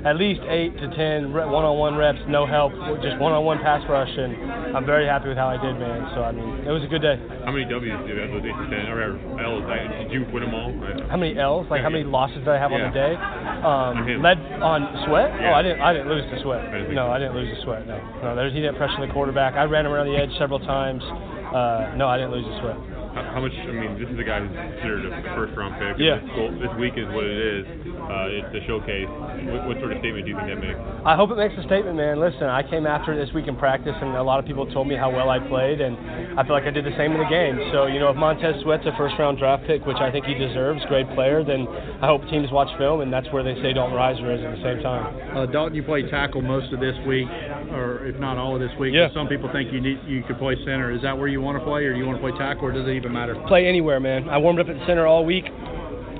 at 0.04 0.16
least 0.16 0.40
eight 0.48 0.72
to 0.80 0.88
ten 0.96 1.32
one-on-one 1.32 1.96
reps, 1.96 2.20
no 2.28 2.46
help, 2.46 2.72
just 3.02 3.18
one-on-one 3.20 3.58
pass 3.60 3.82
rush, 3.88 4.10
and 4.10 4.76
I'm 4.76 4.86
very 4.86 5.06
happy 5.06 5.28
with 5.28 5.36
how 5.36 5.48
I 5.48 5.60
did, 5.60 5.78
man. 5.78 6.08
So 6.14 6.24
I 6.24 6.32
mean, 6.32 6.64
it 6.64 6.72
was 6.72 6.82
a 6.84 6.90
good 6.90 7.02
day. 7.02 7.20
How 7.44 7.52
many 7.52 7.64
W's 7.68 7.84
did 7.84 8.08
you 8.08 8.20
have? 8.20 8.30
Those 8.30 8.46
eight 8.48 8.56
to 8.56 8.66
ten 8.70 8.88
or 8.88 9.02
L's? 9.04 9.64
Did 9.66 10.12
you 10.12 10.24
win 10.32 10.44
them 10.44 10.54
all? 10.54 10.72
How 11.10 11.16
many 11.16 11.36
L's? 11.36 11.68
Like 11.68 11.80
yeah, 11.80 11.82
how 11.84 11.92
many 11.92 12.04
yeah. 12.04 12.16
losses 12.16 12.40
did 12.40 12.48
I 12.48 12.58
have 12.58 12.70
yeah. 12.70 12.80
on 12.80 12.82
the 12.88 12.94
day? 12.96 13.12
Um, 13.60 14.22
led 14.22 14.38
on 14.62 14.80
Sweat? 15.04 15.30
Oh, 15.36 15.52
I 15.52 15.62
didn't. 15.62 15.80
I 15.80 15.92
didn't 15.92 16.08
lose 16.08 16.24
the 16.32 16.40
Sweat. 16.42 16.64
I 16.64 16.88
no, 16.92 17.10
I 17.10 17.18
didn't 17.18 17.34
lose 17.36 17.52
the 17.52 17.60
Sweat. 17.64 17.86
No, 17.86 17.98
no. 18.22 18.36
There's 18.36 18.52
he 18.52 18.60
didn't 18.60 18.76
pressure 18.76 19.04
the 19.04 19.12
quarterback. 19.12 19.54
I 19.54 19.64
ran 19.64 19.84
him 19.84 19.92
around 19.92 20.08
the 20.08 20.16
edge 20.16 20.30
several 20.38 20.60
times. 20.60 21.02
Uh, 21.04 21.92
no, 21.96 22.08
I 22.08 22.16
didn't 22.16 22.32
lose 22.32 22.46
the 22.46 22.56
Sweat. 22.62 22.78
How, 23.14 23.22
how 23.34 23.40
much? 23.40 23.52
I 23.52 23.72
mean, 23.74 23.98
this 23.98 24.06
is 24.06 24.18
a 24.18 24.22
guy 24.22 24.38
who's 24.38 24.54
considered 24.54 25.02
a 25.10 25.10
first 25.34 25.56
round 25.58 25.74
pick. 25.82 25.98
Yeah. 25.98 26.22
This, 26.22 26.30
goal, 26.36 26.50
this 26.54 26.70
week 26.78 26.94
is 26.94 27.10
what 27.10 27.26
it 27.26 27.38
is. 27.38 27.64
Uh, 27.98 28.38
it's 28.38 28.52
a 28.54 28.62
showcase. 28.66 29.10
What, 29.50 29.66
what, 29.66 29.76
sort 29.82 29.92
of 29.94 29.98
statement 29.98 30.26
do 30.26 30.30
you 30.30 30.38
think 30.38 30.50
that 30.50 30.62
makes? 30.62 30.78
I 31.02 31.18
hope 31.18 31.30
it 31.34 31.38
makes 31.38 31.54
a 31.58 31.64
statement, 31.66 31.98
man. 31.98 32.22
Listen, 32.22 32.46
I 32.46 32.62
came 32.62 32.86
after 32.86 33.18
this 33.18 33.32
week 33.34 33.50
in 33.50 33.58
practice, 33.58 33.94
and 33.98 34.14
a 34.14 34.22
lot 34.22 34.38
of 34.38 34.46
people 34.46 34.66
told 34.70 34.86
me 34.86 34.94
how 34.94 35.10
well 35.10 35.30
I 35.30 35.42
played, 35.42 35.80
and 35.82 35.98
I 36.38 36.46
feel 36.46 36.54
like 36.54 36.64
I 36.64 36.70
did 36.70 36.86
the 36.86 36.94
same 36.94 37.10
in 37.12 37.18
the 37.18 37.30
game. 37.30 37.58
So, 37.74 37.86
you 37.86 37.98
know, 37.98 38.10
if 38.10 38.16
Montez 38.16 38.62
Sweat's 38.62 38.86
a 38.86 38.94
first 38.94 39.18
round 39.18 39.38
draft 39.38 39.66
pick, 39.66 39.82
which 39.86 39.98
I 39.98 40.10
think 40.10 40.26
he 40.26 40.34
deserves, 40.34 40.78
great 40.86 41.10
player, 41.18 41.42
then 41.42 41.66
I 42.02 42.06
hope 42.06 42.22
teams 42.30 42.50
watch 42.54 42.70
film, 42.78 43.02
and 43.02 43.12
that's 43.12 43.26
where 43.34 43.42
they 43.42 43.54
say 43.58 43.74
Dalton 43.74 43.98
Risner 43.98 44.38
is 44.38 44.42
at 44.44 44.54
the 44.54 44.62
same 44.62 44.82
time. 44.82 45.36
Uh, 45.36 45.46
Dalton, 45.46 45.74
you 45.74 45.82
played 45.82 46.10
tackle 46.10 46.42
most 46.42 46.72
of 46.72 46.78
this 46.78 46.94
week, 47.06 47.26
or 47.74 48.06
if 48.06 48.18
not 48.22 48.38
all 48.38 48.54
of 48.54 48.60
this 48.62 48.70
week. 48.78 48.94
Yeah. 48.94 49.08
Some 49.14 49.26
people 49.26 49.50
think 49.52 49.72
you 49.72 49.80
need 49.80 49.98
you 50.06 50.22
could 50.22 50.38
play 50.38 50.54
center. 50.64 50.94
Is 50.94 51.02
that 51.02 51.16
where 51.16 51.28
you 51.28 51.40
want 51.40 51.58
to 51.58 51.64
play, 51.64 51.84
or 51.84 51.92
do 51.92 51.98
you 51.98 52.06
want 52.06 52.18
to 52.18 52.22
play 52.22 52.36
tackle, 52.38 52.66
or 52.66 52.72
does 52.72 52.86
it 52.86 52.99
even 53.00 53.12
matter? 53.12 53.34
Play 53.48 53.66
anywhere, 53.66 54.00
man. 54.00 54.28
I 54.28 54.38
warmed 54.38 54.60
up 54.60 54.68
at 54.68 54.76
center 54.86 55.06
all 55.06 55.24
week. 55.24 55.44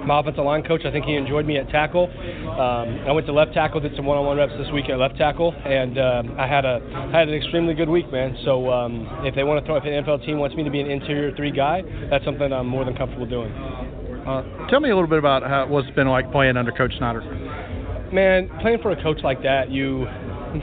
My 0.04 0.20
offensive 0.20 0.44
line 0.44 0.62
coach, 0.62 0.82
I 0.86 0.90
think 0.90 1.04
he 1.04 1.14
enjoyed 1.14 1.44
me 1.44 1.58
at 1.58 1.68
tackle. 1.68 2.08
Um, 2.08 3.04
I 3.06 3.12
went 3.12 3.26
to 3.26 3.34
left 3.34 3.52
tackle, 3.52 3.80
did 3.80 3.94
some 3.96 4.06
one-on-one 4.06 4.38
reps 4.38 4.52
this 4.56 4.72
week 4.72 4.88
at 4.88 4.98
left 4.98 5.18
tackle, 5.18 5.52
and 5.52 5.98
uh, 5.98 6.22
I 6.38 6.46
had 6.46 6.64
a 6.64 6.80
had 7.12 7.28
an 7.28 7.34
extremely 7.34 7.74
good 7.74 7.88
week, 7.88 8.10
man. 8.10 8.34
So 8.44 8.72
um, 8.72 9.06
if 9.24 9.34
they 9.34 9.44
want 9.44 9.60
to 9.60 9.66
throw, 9.66 9.76
if 9.76 9.84
an 9.84 9.90
NFL 9.90 10.24
team 10.24 10.38
wants 10.38 10.56
me 10.56 10.64
to 10.64 10.70
be 10.70 10.80
an 10.80 10.90
interior 10.90 11.36
three 11.36 11.50
guy, 11.50 11.82
that's 12.08 12.24
something 12.24 12.50
I'm 12.50 12.66
more 12.66 12.86
than 12.86 12.96
comfortable 12.96 13.26
doing. 13.26 13.52
Uh, 13.52 14.68
tell 14.68 14.80
me 14.80 14.88
a 14.88 14.94
little 14.94 15.08
bit 15.08 15.18
about 15.18 15.42
how 15.42 15.66
what's 15.66 15.86
it 15.86 15.94
been 15.94 16.08
like 16.08 16.32
playing 16.32 16.56
under 16.56 16.72
Coach 16.72 16.96
Snyder. 16.96 17.20
Man, 18.10 18.48
playing 18.62 18.78
for 18.80 18.92
a 18.92 19.02
coach 19.02 19.18
like 19.22 19.42
that, 19.42 19.70
you 19.70 20.06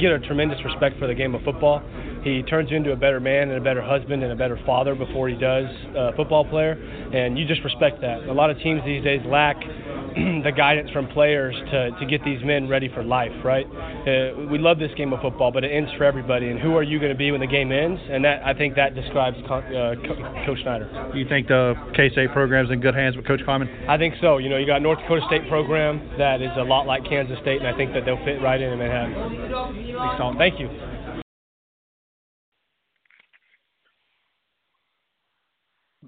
get 0.02 0.12
a 0.12 0.20
tremendous 0.20 0.58
respect 0.66 0.98
for 0.98 1.06
the 1.06 1.16
game 1.16 1.36
of 1.36 1.44
football. 1.44 1.84
He 2.28 2.44
turns 2.44 2.70
you 2.70 2.78
into 2.78 2.92
a 2.92 2.96
better 2.96 3.20
man 3.20 3.50
and 3.50 3.58
a 3.58 3.62
better 3.62 3.82
husband 3.82 4.22
and 4.24 4.32
a 4.32 4.36
better 4.36 4.60
father 4.66 4.96
before 4.96 5.30
he 5.30 5.36
does 5.36 5.66
a 5.96 6.14
football 6.16 6.44
player, 6.44 6.74
and 6.74 7.38
you 7.38 7.46
just 7.48 7.64
respect 7.64 8.02
that. 8.02 8.24
A 8.24 8.34
lot 8.34 8.50
of 8.50 8.58
teams 8.60 8.82
these 8.86 9.04
days 9.04 9.22
lack 9.26 9.56
the 10.18 10.52
guidance 10.56 10.90
from 10.92 11.08
players 11.08 11.56
to, 11.72 11.92
to 11.92 12.06
get 12.06 12.24
these 12.26 12.44
men 12.44 12.68
ready 12.68 12.90
for 12.90 13.04
life, 13.04 13.32
right? 13.46 13.66
Uh, 13.66 14.48
we 14.50 14.58
love 14.58 14.80
this 14.80 14.92
game 14.98 15.14
of 15.14 15.22
football, 15.22 15.52
but 15.52 15.64
it 15.64 15.70
ends 15.70 15.90
for 15.98 16.04
everybody. 16.04 16.50
And 16.50 16.60
who 16.60 16.76
are 16.76 16.84
you 16.84 17.00
going 17.00 17.12
to 17.12 17.18
be 17.18 17.32
when 17.32 17.40
the 17.40 17.48
game 17.48 17.72
ends? 17.72 18.02
And 18.10 18.26
that 18.26 18.44
I 18.46 18.54
think 18.54 18.76
that 18.76 18.96
describes 18.96 19.38
uh, 19.38 19.96
Coach 20.46 20.62
Snyder. 20.64 21.10
Do 21.14 21.20
you 21.20 21.28
think 21.30 21.48
the 21.48 21.76
K-State 21.96 22.32
program's 22.34 22.72
in 22.72 22.82
good 22.82 22.96
hands 22.96 23.16
with 23.16 23.26
Coach 23.26 23.42
Klieman? 23.42 23.88
I 23.88 23.98
think 23.98 24.16
so. 24.20 24.38
You 24.38 24.50
know, 24.50 24.58
you 24.58 24.66
got 24.66 24.82
North 24.82 25.00
Dakota 25.00 25.22
State 25.28 25.48
program 25.48 26.02
that 26.18 26.42
is 26.42 26.52
a 26.58 26.64
lot 26.64 26.88
like 26.88 27.06
Kansas 27.06 27.38
State, 27.42 27.60
and 27.62 27.68
I 27.68 27.78
think 27.78 27.94
that 27.94 28.04
they'll 28.06 28.24
fit 28.26 28.42
right 28.42 28.60
in 28.60 28.74
in 28.74 28.80
Manhattan. 28.80 29.14
Thank 30.38 30.60
you. 30.60 30.97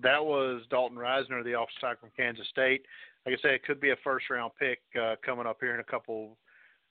That 0.01 0.23
was 0.23 0.61
Dalton 0.69 0.97
Risner, 0.97 1.43
the 1.43 1.59
offensive 1.59 1.81
tackle 1.81 2.09
from 2.09 2.11
Kansas 2.15 2.47
State. 2.49 2.85
Like 3.25 3.35
I 3.35 3.41
said, 3.41 3.51
it 3.51 3.63
could 3.63 3.81
be 3.81 3.91
a 3.91 3.95
first 4.03 4.29
round 4.29 4.51
pick 4.59 4.79
uh, 4.99 5.15
coming 5.25 5.45
up 5.45 5.57
here 5.59 5.73
in 5.73 5.79
a 5.79 5.83
couple, 5.83 6.37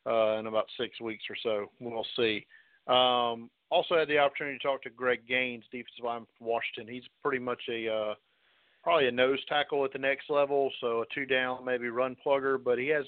uh, 0.07 0.39
in 0.39 0.47
about 0.47 0.67
six 0.79 1.01
weeks 1.01 1.25
or 1.31 1.37
so. 1.43 1.71
We'll 1.81 2.07
see. 2.17 2.47
Um, 2.87 3.51
also 3.71 3.99
had 3.99 4.09
the 4.09 4.19
opportunity 4.19 4.59
to 4.59 4.63
talk 4.63 4.83
to 4.83 4.91
Greg 4.91 5.27
Gaines, 5.29 5.65
defensive 5.71 6.05
lineman 6.05 6.27
from 6.39 6.47
Washington. 6.47 6.93
He's 6.93 7.05
pretty 7.23 7.39
much 7.39 7.61
a 7.71 7.89
uh, 7.89 8.15
probably 8.83 9.09
a 9.09 9.13
nose 9.13 9.45
tackle 9.49 9.85
at 9.85 9.93
the 9.93 9.99
next 9.99 10.31
level, 10.31 10.71
so 10.81 11.03
a 11.03 11.05
two 11.15 11.27
down, 11.27 11.65
maybe 11.65 11.89
run 11.89 12.17
plugger, 12.25 12.63
but 12.63 12.79
he 12.79 12.89
has 12.89 13.05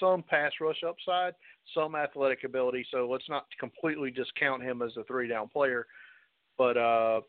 some 0.00 0.22
pass 0.22 0.52
rush 0.60 0.82
upside, 0.86 1.34
some 1.74 1.94
athletic 1.94 2.44
ability. 2.44 2.86
So 2.90 3.08
let's 3.08 3.28
not 3.28 3.46
completely 3.58 4.10
discount 4.10 4.62
him 4.62 4.82
as 4.82 4.96
a 4.96 5.04
three 5.04 5.28
down 5.28 5.48
player. 5.48 5.86
But 6.58 6.76
uh, 6.76 7.20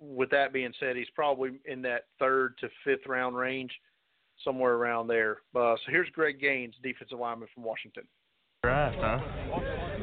with 0.00 0.30
that 0.30 0.52
being 0.52 0.72
said, 0.78 0.96
he's 0.96 1.10
probably 1.14 1.52
in 1.66 1.82
that 1.82 2.06
third 2.18 2.56
to 2.58 2.68
fifth 2.84 3.06
round 3.06 3.36
range, 3.36 3.72
somewhere 4.42 4.74
around 4.74 5.06
there. 5.06 5.38
Uh, 5.54 5.76
so 5.76 5.90
here's 5.90 6.08
Greg 6.10 6.40
Gaines, 6.40 6.74
defensive 6.82 7.18
lineman 7.18 7.48
from 7.54 7.64
Washington. 7.64 8.04
Draft, 8.62 8.96
huh? 8.98 9.18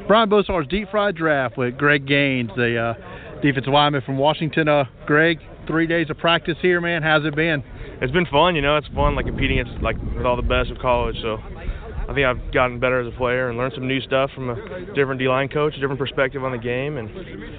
Brian 0.08 0.30
Bosarge 0.30 0.70
deep 0.70 0.90
fried 0.92 1.16
draft 1.16 1.58
with 1.58 1.78
Greg 1.78 2.08
Gaines, 2.08 2.52
the 2.56 2.78
uh, 2.78 3.42
defensive 3.42 3.74
lineman 3.74 4.02
from 4.06 4.18
Washington. 4.18 4.68
Uh, 4.68 4.86
Greg, 5.06 5.40
three 5.68 5.88
days 5.88 6.10
of 6.10 6.18
practice 6.18 6.58
here, 6.62 6.80
man. 6.80 7.02
How's 7.02 7.26
it 7.26 7.36
been? 7.36 7.64
It's 8.02 8.12
been 8.12 8.26
fun, 8.28 8.56
you 8.56 8.62
know. 8.62 8.78
It's 8.78 8.88
fun, 8.96 9.16
like 9.16 9.26
competing 9.26 9.60
against 9.60 9.82
like 9.82 9.98
with 10.16 10.26
all 10.26 10.36
the 10.36 10.42
best 10.42 10.72
of 10.72 10.78
college. 10.80 11.16
So 11.22 11.38
I 12.10 12.14
think 12.14 12.26
I've 12.26 12.52
gotten 12.54 12.80
better 12.80 13.00
as 13.00 13.14
a 13.14 13.18
player 13.18 13.50
and 13.50 13.58
learned 13.58 13.74
some 13.76 13.88
new 13.88 14.02
stuff 14.02 14.32
from 14.36 14.50
a 14.50 14.56
different 14.96 15.20
D-line 15.20 15.50
coach, 15.50 15.76
a 15.76 15.80
different 15.80 16.00
perspective 16.00 16.44
on 16.44 16.52
the 16.52 16.58
game, 16.58 16.98
and 16.98 17.10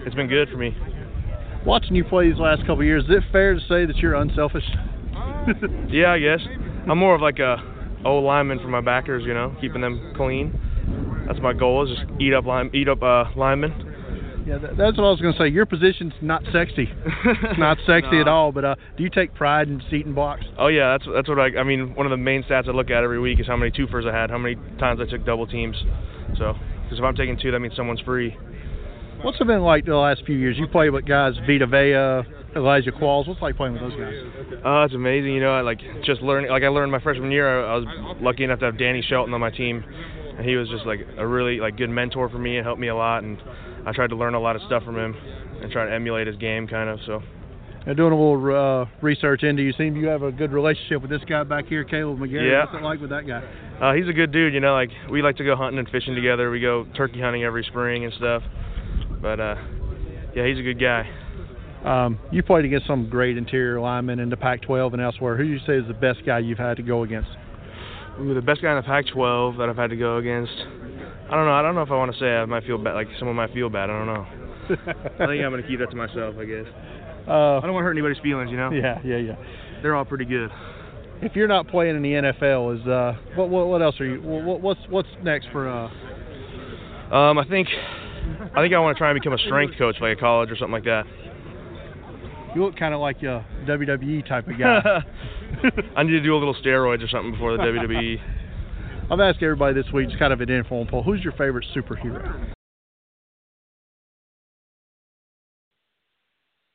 it's 0.06 0.14
been 0.14 0.28
good 0.28 0.48
for 0.50 0.56
me. 0.56 0.76
Watching 1.64 1.94
you 1.94 2.04
play 2.04 2.28
these 2.30 2.38
last 2.38 2.60
couple 2.62 2.80
of 2.80 2.84
years, 2.84 3.04
is 3.04 3.10
it 3.10 3.22
fair 3.30 3.54
to 3.54 3.60
say 3.60 3.86
that 3.86 3.96
you're 3.98 4.14
unselfish? 4.14 4.64
yeah, 5.88 6.12
I 6.12 6.18
guess. 6.18 6.40
I'm 6.88 6.98
more 6.98 7.14
of 7.14 7.20
like 7.20 7.38
a 7.38 7.56
old 8.04 8.24
lineman 8.24 8.58
for 8.58 8.68
my 8.68 8.80
backers, 8.80 9.22
you 9.24 9.32
know, 9.34 9.54
keeping 9.60 9.80
them 9.80 10.12
clean. 10.16 10.52
That's 11.28 11.40
my 11.40 11.52
goal 11.52 11.84
is 11.88 11.96
just 11.96 12.10
eat 12.20 12.34
up 12.34 12.44
line, 12.46 12.70
eat 12.74 12.88
up 12.88 13.02
uh, 13.02 13.24
linemen. 13.36 13.88
Yeah, 14.44 14.58
that, 14.58 14.76
that's 14.76 14.96
what 14.98 15.04
I 15.06 15.10
was 15.10 15.20
going 15.20 15.32
to 15.34 15.38
say. 15.38 15.46
Your 15.46 15.66
position's 15.66 16.12
not 16.20 16.42
sexy. 16.52 16.88
it's 17.24 17.58
not 17.60 17.78
sexy 17.86 18.16
No. 18.16 18.20
at 18.22 18.28
all. 18.28 18.50
But 18.50 18.64
uh, 18.64 18.74
do 18.96 19.04
you 19.04 19.10
take 19.10 19.32
pride 19.34 19.68
in 19.68 19.80
seating 19.88 20.14
blocks? 20.14 20.42
Oh 20.58 20.66
yeah, 20.66 20.98
that's 20.98 21.04
that's 21.14 21.28
what 21.28 21.38
I. 21.38 21.56
I 21.60 21.62
mean, 21.62 21.94
one 21.94 22.06
of 22.06 22.10
the 22.10 22.16
main 22.16 22.42
stats 22.42 22.66
I 22.68 22.72
look 22.72 22.90
at 22.90 23.04
every 23.04 23.20
week 23.20 23.38
is 23.38 23.46
how 23.46 23.56
many 23.56 23.70
twofers 23.70 24.04
I 24.12 24.20
had, 24.20 24.30
how 24.30 24.38
many 24.38 24.56
times 24.80 25.00
I 25.00 25.08
took 25.08 25.24
double 25.24 25.46
teams. 25.46 25.76
So, 26.38 26.54
because 26.82 26.98
if 26.98 27.04
I'm 27.04 27.14
taking 27.14 27.38
two, 27.38 27.52
that 27.52 27.60
means 27.60 27.76
someone's 27.76 28.00
free. 28.00 28.36
What's 29.22 29.40
it 29.40 29.46
been 29.46 29.62
like 29.62 29.86
the 29.86 29.94
last 29.94 30.24
few 30.26 30.34
years? 30.36 30.56
You 30.58 30.66
played 30.66 30.90
with 30.90 31.06
guys 31.06 31.34
Vita 31.46 31.66
Vea, 31.66 32.26
Elijah 32.56 32.90
Qualls. 32.90 33.28
What's 33.28 33.38
it 33.38 33.42
like 33.42 33.56
playing 33.56 33.74
with 33.74 33.82
those 33.82 33.92
guys? 33.92 34.14
Oh, 34.64 34.82
it's 34.82 34.94
amazing. 34.94 35.32
You 35.32 35.40
know, 35.40 35.54
I 35.54 35.60
like 35.60 35.78
just 36.04 36.22
learning. 36.22 36.50
Like 36.50 36.64
I 36.64 36.68
learned 36.68 36.90
my 36.90 37.00
freshman 37.00 37.30
year. 37.30 37.64
I, 37.64 37.74
I 37.74 37.76
was 37.76 38.16
lucky 38.20 38.42
enough 38.42 38.58
to 38.60 38.64
have 38.64 38.78
Danny 38.78 39.00
Shelton 39.00 39.32
on 39.32 39.40
my 39.40 39.50
team, 39.50 39.84
and 40.36 40.44
he 40.44 40.56
was 40.56 40.68
just 40.68 40.86
like 40.86 41.06
a 41.18 41.26
really 41.26 41.60
like 41.60 41.76
good 41.76 41.90
mentor 41.90 42.28
for 42.28 42.38
me 42.38 42.56
and 42.56 42.66
helped 42.66 42.80
me 42.80 42.88
a 42.88 42.96
lot. 42.96 43.22
And 43.22 43.38
I 43.86 43.92
tried 43.92 44.10
to 44.10 44.16
learn 44.16 44.34
a 44.34 44.40
lot 44.40 44.56
of 44.56 44.62
stuff 44.62 44.82
from 44.82 44.98
him 44.98 45.14
and 45.62 45.70
try 45.70 45.86
to 45.86 45.92
emulate 45.92 46.26
his 46.26 46.36
game, 46.36 46.66
kind 46.66 46.90
of. 46.90 46.98
So. 47.06 47.22
Now, 47.86 47.94
doing 47.94 48.12
a 48.12 48.16
little 48.16 48.82
uh, 48.82 48.86
research 49.02 49.42
into 49.42 49.62
you, 49.62 49.72
seem 49.72 49.96
you 49.96 50.06
have 50.06 50.22
a 50.22 50.30
good 50.30 50.52
relationship 50.52 51.02
with 51.02 51.10
this 51.10 51.22
guy 51.28 51.42
back 51.42 51.66
here, 51.66 51.84
Kaleb 51.84 52.18
McGary. 52.18 52.48
Yeah. 52.48 52.64
What's 52.64 52.76
it 52.76 52.82
like 52.84 53.00
with 53.00 53.10
that 53.10 53.26
guy? 53.26 53.42
Uh, 53.80 53.92
he's 53.94 54.08
a 54.08 54.12
good 54.12 54.30
dude, 54.30 54.54
you 54.54 54.60
know. 54.60 54.72
Like 54.72 54.90
we 55.10 55.22
like 55.22 55.36
to 55.36 55.44
go 55.44 55.56
hunting 55.56 55.78
and 55.78 55.88
fishing 55.88 56.14
together. 56.14 56.50
We 56.50 56.60
go 56.60 56.86
turkey 56.96 57.20
hunting 57.20 57.42
every 57.42 57.64
spring 57.64 58.04
and 58.04 58.12
stuff. 58.14 58.42
But 59.22 59.40
uh, 59.40 59.54
yeah, 60.34 60.46
he's 60.46 60.58
a 60.58 60.62
good 60.62 60.80
guy. 60.80 61.08
Um, 61.84 62.18
you 62.30 62.42
played 62.42 62.64
against 62.64 62.86
some 62.86 63.08
great 63.08 63.36
interior 63.36 63.80
linemen 63.80 64.18
in 64.18 64.28
the 64.28 64.36
Pac-12 64.36 64.92
and 64.92 65.02
elsewhere. 65.02 65.36
Who 65.36 65.44
do 65.44 65.50
you 65.50 65.58
say 65.66 65.74
is 65.74 65.86
the 65.88 65.94
best 65.94 66.20
guy 66.26 66.40
you've 66.40 66.58
had 66.58 66.76
to 66.76 66.82
go 66.82 67.02
against? 67.02 67.30
Ooh, 68.20 68.34
the 68.34 68.42
best 68.42 68.62
guy 68.62 68.70
in 68.70 68.76
the 68.76 68.82
Pac-12 68.82 69.58
that 69.58 69.68
I've 69.68 69.76
had 69.76 69.90
to 69.90 69.96
go 69.96 70.18
against. 70.18 70.52
I 70.52 71.34
don't 71.34 71.46
know. 71.46 71.52
I 71.52 71.62
don't 71.62 71.74
know 71.74 71.82
if 71.82 71.90
I 71.90 71.96
want 71.96 72.12
to 72.12 72.18
say 72.18 72.26
I 72.26 72.44
might 72.44 72.64
feel 72.64 72.78
bad. 72.78 72.92
Like 72.94 73.08
someone 73.18 73.36
might 73.36 73.52
feel 73.54 73.70
bad. 73.70 73.88
I 73.88 73.98
don't 73.98 74.06
know. 74.06 74.26
I 75.18 75.26
think 75.26 75.42
I'm 75.42 75.50
gonna 75.50 75.66
keep 75.66 75.78
that 75.78 75.90
to 75.90 75.96
myself. 75.96 76.36
I 76.38 76.44
guess. 76.44 76.66
Uh, 77.26 77.58
I 77.58 77.60
don't 77.62 77.72
want 77.72 77.82
to 77.82 77.86
hurt 77.86 77.92
anybody's 77.92 78.22
feelings. 78.22 78.50
You 78.50 78.58
know. 78.58 78.70
yeah, 78.72 79.00
yeah, 79.02 79.16
yeah. 79.16 79.36
They're 79.80 79.96
all 79.96 80.04
pretty 80.04 80.26
good. 80.26 80.50
If 81.22 81.34
you're 81.34 81.48
not 81.48 81.68
playing 81.68 81.96
in 81.96 82.02
the 82.02 82.12
NFL, 82.12 82.80
is 82.80 82.86
uh, 82.86 83.16
what 83.34 83.48
what, 83.48 83.66
what 83.66 83.80
else 83.80 83.98
are 83.98 84.04
you? 84.04 84.20
What, 84.20 84.60
what's 84.60 84.80
what's 84.90 85.08
next 85.22 85.48
for 85.52 85.68
uh? 85.68 85.88
Um, 87.16 87.38
I 87.38 87.44
think. 87.48 87.68
I 88.54 88.62
think 88.62 88.74
I 88.74 88.78
want 88.78 88.96
to 88.96 88.98
try 88.98 89.10
and 89.10 89.20
become 89.20 89.32
a 89.32 89.38
strength 89.38 89.78
coach, 89.78 89.96
like 90.00 90.16
at 90.16 90.20
college 90.20 90.50
or 90.50 90.56
something 90.56 90.72
like 90.72 90.84
that. 90.84 91.04
You 92.54 92.64
look 92.64 92.76
kind 92.76 92.92
of 92.92 93.00
like 93.00 93.22
a 93.22 93.44
WWE 93.66 94.28
type 94.28 94.46
of 94.46 94.58
guy. 94.58 94.82
I 95.96 96.02
need 96.02 96.10
to 96.12 96.20
do 96.20 96.34
a 96.34 96.38
little 96.38 96.54
steroids 96.54 97.02
or 97.02 97.08
something 97.08 97.32
before 97.32 97.56
the. 97.56 97.62
WWE. 97.62 98.18
I've 99.10 99.20
asked 99.20 99.42
everybody 99.42 99.74
this 99.74 99.90
week, 99.92 100.08
just 100.08 100.18
kind 100.18 100.32
of 100.32 100.40
an 100.40 100.50
informal 100.50 100.86
poll. 100.86 101.02
Who's 101.02 101.22
your 101.22 101.32
favorite 101.32 101.66
superhero? 101.74 102.52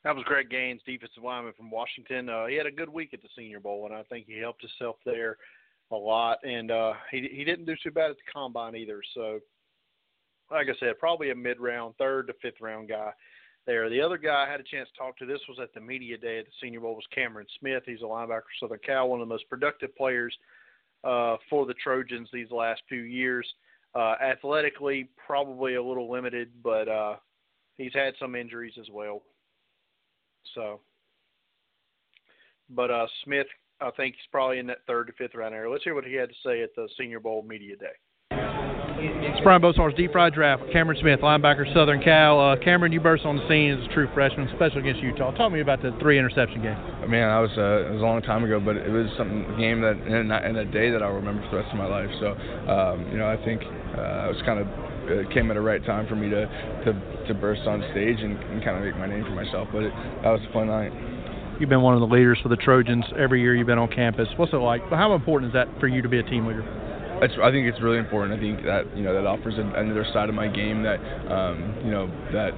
That 0.03 0.15
was 0.15 0.23
Greg 0.25 0.49
Gaines, 0.49 0.81
defensive 0.85 1.21
lineman 1.21 1.53
from 1.57 1.69
Washington. 1.69 2.29
Uh, 2.29 2.45
he 2.45 2.55
had 2.55 2.65
a 2.65 2.71
good 2.71 2.87
week 2.87 3.13
at 3.13 3.21
the 3.21 3.27
Senior 3.35 3.59
Bowl, 3.59 3.85
and 3.85 3.93
I 3.93 4.03
think 4.03 4.25
he 4.25 4.39
helped 4.39 4.61
himself 4.61 4.95
there 5.05 5.37
a 5.91 5.95
lot. 5.95 6.37
And 6.43 6.71
uh, 6.71 6.93
he 7.11 7.27
he 7.31 7.43
didn't 7.43 7.65
do 7.65 7.75
too 7.83 7.91
bad 7.91 8.11
at 8.11 8.15
the 8.15 8.31
combine 8.33 8.75
either. 8.75 9.01
So, 9.13 9.39
like 10.51 10.67
I 10.67 10.79
said, 10.79 10.99
probably 10.99 11.31
a 11.31 11.35
mid-round, 11.35 11.95
third 11.97 12.27
to 12.27 12.33
fifth 12.41 12.61
round 12.61 12.89
guy 12.89 13.11
there. 13.65 13.89
The 13.89 14.01
other 14.01 14.17
guy 14.17 14.45
I 14.47 14.51
had 14.51 14.59
a 14.59 14.63
chance 14.63 14.89
to 14.89 14.97
talk 14.97 15.17
to. 15.17 15.25
This 15.25 15.41
was 15.47 15.59
at 15.61 15.73
the 15.73 15.81
media 15.81 16.17
day 16.17 16.39
at 16.39 16.45
the 16.45 16.51
Senior 16.61 16.79
Bowl. 16.79 16.95
Was 16.95 17.03
Cameron 17.13 17.47
Smith. 17.59 17.83
He's 17.85 18.01
a 18.01 18.05
linebacker 18.05 18.41
for 18.41 18.57
Southern 18.61 18.79
Cal, 18.85 19.09
one 19.09 19.21
of 19.21 19.27
the 19.27 19.33
most 19.33 19.49
productive 19.49 19.95
players 19.95 20.35
uh, 21.03 21.37
for 21.49 21.65
the 21.65 21.73
Trojans 21.75 22.29
these 22.31 22.51
last 22.51 22.81
few 22.87 23.01
years. 23.01 23.47
Uh, 23.93 24.15
athletically, 24.21 25.09
probably 25.25 25.75
a 25.75 25.83
little 25.83 26.09
limited, 26.11 26.49
but 26.63 26.87
uh, 26.87 27.15
he's 27.77 27.93
had 27.93 28.13
some 28.19 28.35
injuries 28.35 28.73
as 28.79 28.87
well. 28.91 29.23
So, 30.55 30.79
but 32.69 32.91
uh, 32.91 33.07
Smith, 33.23 33.47
I 33.81 33.91
think 33.91 34.15
he's 34.15 34.27
probably 34.31 34.59
in 34.59 34.67
that 34.67 34.85
third 34.87 35.07
to 35.07 35.13
fifth 35.13 35.35
round 35.35 35.55
area. 35.55 35.69
Let's 35.69 35.83
hear 35.83 35.95
what 35.95 36.05
he 36.05 36.13
had 36.13 36.29
to 36.29 36.35
say 36.45 36.61
at 36.61 36.75
the 36.75 36.87
Senior 36.97 37.19
Bowl 37.19 37.43
media 37.43 37.75
day. 37.75 37.87
It's 38.99 39.39
Brian 39.43 39.61
Bosarge 39.61 39.95
deep 39.95 40.11
fried 40.11 40.33
draft. 40.33 40.63
Cameron 40.73 40.97
Smith, 40.99 41.19
linebacker, 41.19 41.71
Southern 41.71 42.01
Cal. 42.01 42.39
Uh, 42.39 42.55
Cameron, 42.57 42.91
you 42.91 42.99
burst 42.99 43.25
on 43.25 43.37
the 43.37 43.47
scene 43.47 43.77
as 43.77 43.85
a 43.85 43.93
true 43.93 44.09
freshman, 44.13 44.47
especially 44.49 44.81
against 44.81 45.01
Utah. 45.01 45.29
Talk 45.37 45.51
to 45.51 45.55
me 45.55 45.61
about 45.61 45.83
the 45.83 45.95
three 46.01 46.17
interception 46.17 46.63
game. 46.63 46.77
Man, 47.07 47.29
I 47.29 47.39
was 47.39 47.51
uh, 47.57 47.85
it 47.85 47.93
was 47.93 48.01
a 48.01 48.05
long 48.05 48.21
time 48.23 48.43
ago, 48.43 48.59
but 48.59 48.75
it 48.75 48.89
was 48.89 49.05
something 49.15 49.45
game 49.59 49.81
that 49.81 50.01
and 50.01 50.31
a, 50.31 50.35
and 50.37 50.57
a 50.57 50.65
day 50.65 50.89
that 50.89 51.03
I'll 51.03 51.13
remember 51.13 51.45
for 51.45 51.57
the 51.57 51.61
rest 51.61 51.71
of 51.71 51.77
my 51.77 51.85
life. 51.85 52.09
So, 52.19 52.33
um, 52.65 53.05
you 53.11 53.17
know, 53.21 53.29
I 53.29 53.37
think 53.45 53.61
uh, 53.61 54.33
it 54.33 54.33
was 54.33 54.41
kind 54.45 54.59
of 54.59 54.67
it 55.05 55.29
came 55.29 55.51
at 55.51 55.53
the 55.53 55.61
right 55.61 55.83
time 55.85 56.07
for 56.07 56.15
me 56.15 56.29
to 56.31 56.49
to, 56.85 56.91
to 57.27 57.33
burst 57.35 57.69
on 57.69 57.85
stage 57.91 58.17
and, 58.17 58.33
and 58.33 58.63
kind 58.65 58.77
of 58.77 58.83
make 58.83 58.97
my 58.97 59.05
name 59.05 59.23
for 59.23 59.37
myself. 59.37 59.69
But 59.71 59.83
it, 59.83 59.93
that 60.25 60.33
was 60.33 60.41
a 60.41 60.53
fun 60.53 60.73
night. 60.73 60.91
You've 61.59 61.69
been 61.69 61.81
one 61.81 61.93
of 61.93 62.01
the 62.01 62.09
leaders 62.09 62.39
for 62.41 62.49
the 62.49 62.57
Trojans 62.57 63.05
every 63.17 63.41
year 63.41 63.55
you've 63.55 63.67
been 63.67 63.77
on 63.77 63.89
campus. 63.89 64.27
What's 64.37 64.53
it 64.53 64.57
like? 64.57 64.81
How 64.89 65.13
important 65.13 65.49
is 65.49 65.53
that 65.53 65.67
for 65.79 65.87
you 65.87 66.01
to 66.01 66.09
be 66.09 66.17
a 66.17 66.23
team 66.23 66.45
leader? 66.45 66.65
It's, 67.21 67.33
I 67.41 67.51
think 67.51 67.67
it's 67.67 67.81
really 67.81 67.97
important. 67.97 68.37
I 68.37 68.41
think 68.41 68.63
that 68.65 68.95
you 68.95 69.03
know 69.03 69.13
that 69.13 69.25
offers 69.25 69.55
another 69.57 70.05
side 70.13 70.29
of 70.29 70.35
my 70.35 70.47
game 70.47 70.83
that 70.83 70.99
um, 71.31 71.73
you 71.83 71.91
know 71.91 72.07
that 72.31 72.53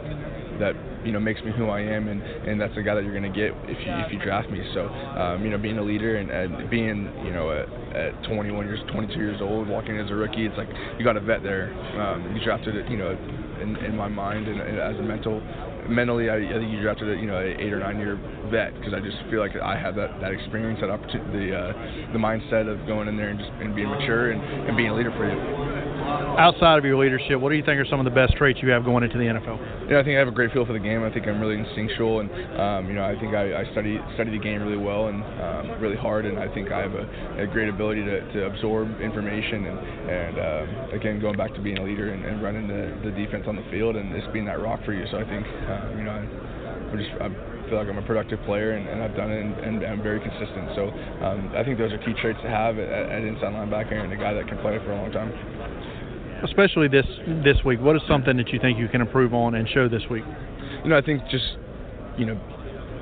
that 0.60 0.76
you 1.06 1.12
know 1.12 1.20
makes 1.20 1.42
me 1.44 1.52
who 1.56 1.70
I 1.70 1.80
am, 1.82 2.08
and, 2.08 2.22
and 2.22 2.60
that's 2.60 2.76
the 2.76 2.84
guy 2.84 2.96
that 2.96 3.04
you're 3.04 3.18
going 3.18 3.32
to 3.32 3.36
get 3.36 3.56
if 3.72 3.80
you 3.86 3.94
if 4.06 4.12
you 4.12 4.20
draft 4.20 4.50
me. 4.50 4.60
So 4.74 4.88
um, 4.88 5.44
you 5.44 5.50
know 5.50 5.58
being 5.58 5.78
a 5.78 5.84
leader 5.84 6.18
and, 6.18 6.30
and 6.30 6.70
being 6.70 7.08
you 7.24 7.32
know 7.32 7.52
at, 7.52 7.70
at 7.96 8.24
21 8.26 8.68
years, 8.68 8.80
22 8.92 9.14
years 9.14 9.42
old, 9.42 9.68
walking 9.68 9.98
as 9.98 10.10
a 10.12 10.16
rookie, 10.16 10.46
it's 10.46 10.58
like 10.58 10.70
you 10.98 11.06
got 11.06 11.16
a 11.16 11.22
vet 11.22 11.42
there. 11.42 11.72
Um, 12.00 12.36
you 12.36 12.44
drafted 12.44 12.76
it, 12.76 12.90
you 12.92 12.98
know, 12.98 13.12
in, 13.62 13.76
in 13.78 13.96
my 13.96 14.08
mind 14.08 14.48
and, 14.48 14.60
and 14.60 14.80
as 14.80 14.96
a 15.00 15.04
mental 15.04 15.42
mentally, 15.90 16.30
I, 16.30 16.38
I 16.38 16.60
think 16.60 16.72
you 16.72 16.82
drafted 16.82 17.10
a 17.10 17.20
you 17.20 17.28
know 17.28 17.38
an 17.38 17.60
eight 17.60 17.74
or 17.74 17.80
nine 17.80 18.00
year 18.00 18.16
vet 18.52 18.74
because 18.76 18.94
I 18.94 19.00
just 19.00 19.18
feel 19.30 19.40
like 19.40 19.56
I 19.56 19.78
have 19.78 19.96
that, 19.96 20.20
that 20.22 20.32
experience, 20.32 20.80
that 20.82 20.90
opportunity, 20.90 21.50
the 21.50 21.56
uh, 21.56 21.74
the 22.14 22.20
mindset 22.20 22.72
of 22.72 22.86
going 22.88 23.08
in 23.08 23.18
there 23.18 23.30
and 23.30 23.40
just 23.40 23.52
and 23.60 23.76
being 23.76 23.90
mature 23.90 24.32
and, 24.32 24.42
and 24.68 24.78
being 24.78 24.90
a 24.90 24.96
leader 24.96 25.12
for 25.12 25.26
you. 25.26 25.38
Outside 26.40 26.80
of 26.80 26.86
your 26.86 26.98
leadership, 26.98 27.40
what 27.40 27.50
do 27.50 27.56
you 27.56 27.64
think 27.64 27.80
are 27.80 27.86
some 27.86 28.00
of 28.00 28.06
the 28.06 28.16
best 28.16 28.34
traits 28.34 28.60
you 28.62 28.70
have 28.70 28.86
going 28.86 29.04
into 29.04 29.18
the 29.18 29.26
NFL? 29.26 29.92
Yeah, 29.92 30.00
I 30.00 30.04
think 30.04 30.16
I 30.16 30.20
have 30.20 30.28
a 30.28 30.32
great 30.32 30.52
feel 30.54 30.66
for 30.66 30.74
the 30.74 30.80
game. 30.80 31.04
I 31.04 31.12
think 31.12 31.28
I'm 31.28 31.42
really 31.42 31.60
instinctual, 31.60 32.22
and 32.22 32.30
um, 32.60 32.88
you 32.88 32.94
know, 32.94 33.04
I 33.04 33.20
think 33.20 33.36
I, 33.36 33.62
I 33.62 33.72
study 33.72 34.00
study 34.16 34.32
the 34.32 34.44
game 34.44 34.62
really 34.62 34.78
well 34.78 35.08
and 35.08 35.22
um, 35.22 35.82
really 35.82 35.98
hard, 35.98 36.26
and 36.26 36.40
I 36.40 36.48
think 36.54 36.72
I 36.72 36.80
have 36.80 36.94
a, 36.94 37.44
a 37.44 37.48
great 37.48 37.70
ability 37.70 38.06
to, 38.06 38.22
to 38.34 38.46
absorb 38.46 39.02
information 39.02 39.66
and 39.66 39.80
and 40.10 40.36
um, 40.40 40.92
again, 40.92 41.20
going 41.20 41.38
back 41.38 41.54
to 41.56 41.62
being 41.62 41.78
a 41.78 41.84
leader 41.84 42.12
and, 42.14 42.26
and 42.26 42.42
running 42.42 42.68
the, 42.68 42.98
the 43.04 43.12
defense 43.12 43.46
on 43.48 43.56
the 43.56 43.66
field 43.70 43.96
and 43.96 44.14
just 44.16 44.32
being 44.34 44.46
that 44.46 44.60
rock 44.60 44.84
for 44.86 44.94
you. 44.94 45.06
So 45.12 45.18
I 45.18 45.26
think 45.26 45.46
you 45.98 46.04
know, 46.04 46.12
I, 46.12 46.24
I'm 46.92 46.98
just 46.98 47.12
I 47.22 47.28
feel 47.70 47.78
like 47.78 47.88
I'm 47.88 47.98
a 47.98 48.08
productive 48.08 48.42
player 48.46 48.72
and, 48.72 48.88
and 48.88 49.04
I've 49.04 49.16
done 49.16 49.32
it 49.32 49.42
and, 49.42 49.54
and 49.60 49.86
I'm 49.86 50.02
very 50.02 50.20
consistent. 50.20 50.74
So 50.76 50.90
um, 51.24 51.54
I 51.56 51.64
think 51.64 51.78
those 51.78 51.92
are 51.92 52.00
key 52.00 52.14
traits 52.22 52.40
to 52.42 52.50
have 52.50 52.80
at, 52.80 52.90
at 52.90 53.22
inside 53.24 53.54
linebacker 53.54 53.94
and 53.94 54.12
a 54.12 54.18
guy 54.18 54.34
that 54.34 54.48
can 54.48 54.58
play 54.60 54.78
for 54.80 54.92
a 54.92 54.98
long 54.98 55.12
time. 55.12 55.32
Especially 56.44 56.88
this 56.88 57.06
this 57.44 57.58
week, 57.66 57.82
what 57.82 57.96
is 57.96 58.02
something 58.08 58.38
that 58.38 58.50
you 58.50 58.60
think 58.60 58.80
you 58.80 58.88
can 58.88 59.02
improve 59.02 59.34
on 59.34 59.56
and 59.56 59.68
show 59.68 59.90
this 59.90 60.04
week? 60.10 60.24
you 60.84 60.90
know, 60.90 60.98
I 60.98 61.02
think 61.02 61.22
just 61.30 61.58
you 62.18 62.26
know 62.26 62.40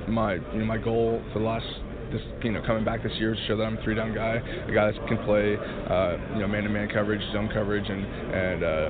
my 0.07 0.35
you 0.35 0.59
know 0.59 0.65
my 0.65 0.77
goal 0.77 1.21
for 1.33 1.39
the 1.39 1.45
last 1.45 1.65
this 2.11 2.21
you 2.43 2.51
know 2.51 2.61
coming 2.65 2.85
back 2.85 3.03
this 3.03 3.11
year 3.19 3.33
is 3.33 3.39
to 3.39 3.47
show 3.47 3.57
that 3.57 3.63
I'm 3.63 3.77
a 3.77 3.83
three 3.83 3.95
down 3.95 4.13
guy, 4.13 4.35
a 4.37 4.73
guy 4.73 4.91
that 4.91 5.07
can 5.07 5.17
play 5.25 5.57
uh, 5.57 6.17
you 6.33 6.41
know 6.41 6.47
man 6.47 6.63
to 6.63 6.69
man 6.69 6.89
coverage, 6.89 7.21
zone 7.33 7.49
coverage, 7.53 7.87
and 7.89 8.05
and 8.33 8.63
uh, 8.63 8.89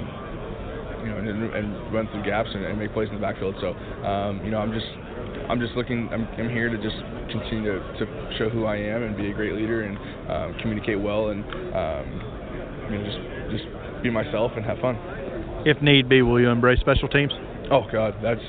you 1.04 1.10
know 1.10 1.18
and, 1.18 1.28
and 1.54 1.94
run 1.94 2.08
through 2.12 2.24
gaps 2.24 2.50
and, 2.54 2.64
and 2.64 2.78
make 2.78 2.94
plays 2.94 3.10
in 3.10 3.16
the 3.16 3.22
backfield. 3.22 3.56
So 3.62 3.74
um, 4.06 4.42
you 4.44 4.52
know 4.52 4.60
I'm 4.60 4.72
just 4.72 4.88
I'm 5.50 5.60
just 5.60 5.76
looking. 5.76 6.10
I'm, 6.12 6.28
I'm 6.38 6.50
here 6.50 6.70
to 6.70 6.78
just 6.78 6.98
continue 7.32 7.80
to, 7.80 8.06
to 8.06 8.36
show 8.38 8.50
who 8.50 8.66
I 8.66 8.78
am 8.78 9.04
and 9.04 9.16
be 9.16 9.30
a 9.30 9.34
great 9.34 9.54
leader 9.54 9.84
and 9.84 9.98
um, 10.30 10.60
communicate 10.62 11.00
well 11.00 11.30
and 11.30 11.44
um, 11.76 12.06
you 12.92 12.98
know 12.98 13.04
just 13.06 13.18
just 13.52 14.04
be 14.04 14.10
myself 14.10 14.52
and 14.56 14.66
have 14.66 14.80
fun. 14.80 14.98
If 15.66 15.82
need 15.82 16.08
be, 16.08 16.22
will 16.22 16.40
you 16.40 16.50
embrace 16.50 16.80
special 16.80 17.08
teams? 17.08 17.32
Oh 17.72 17.84
God, 17.92 18.16
that's 18.22 18.42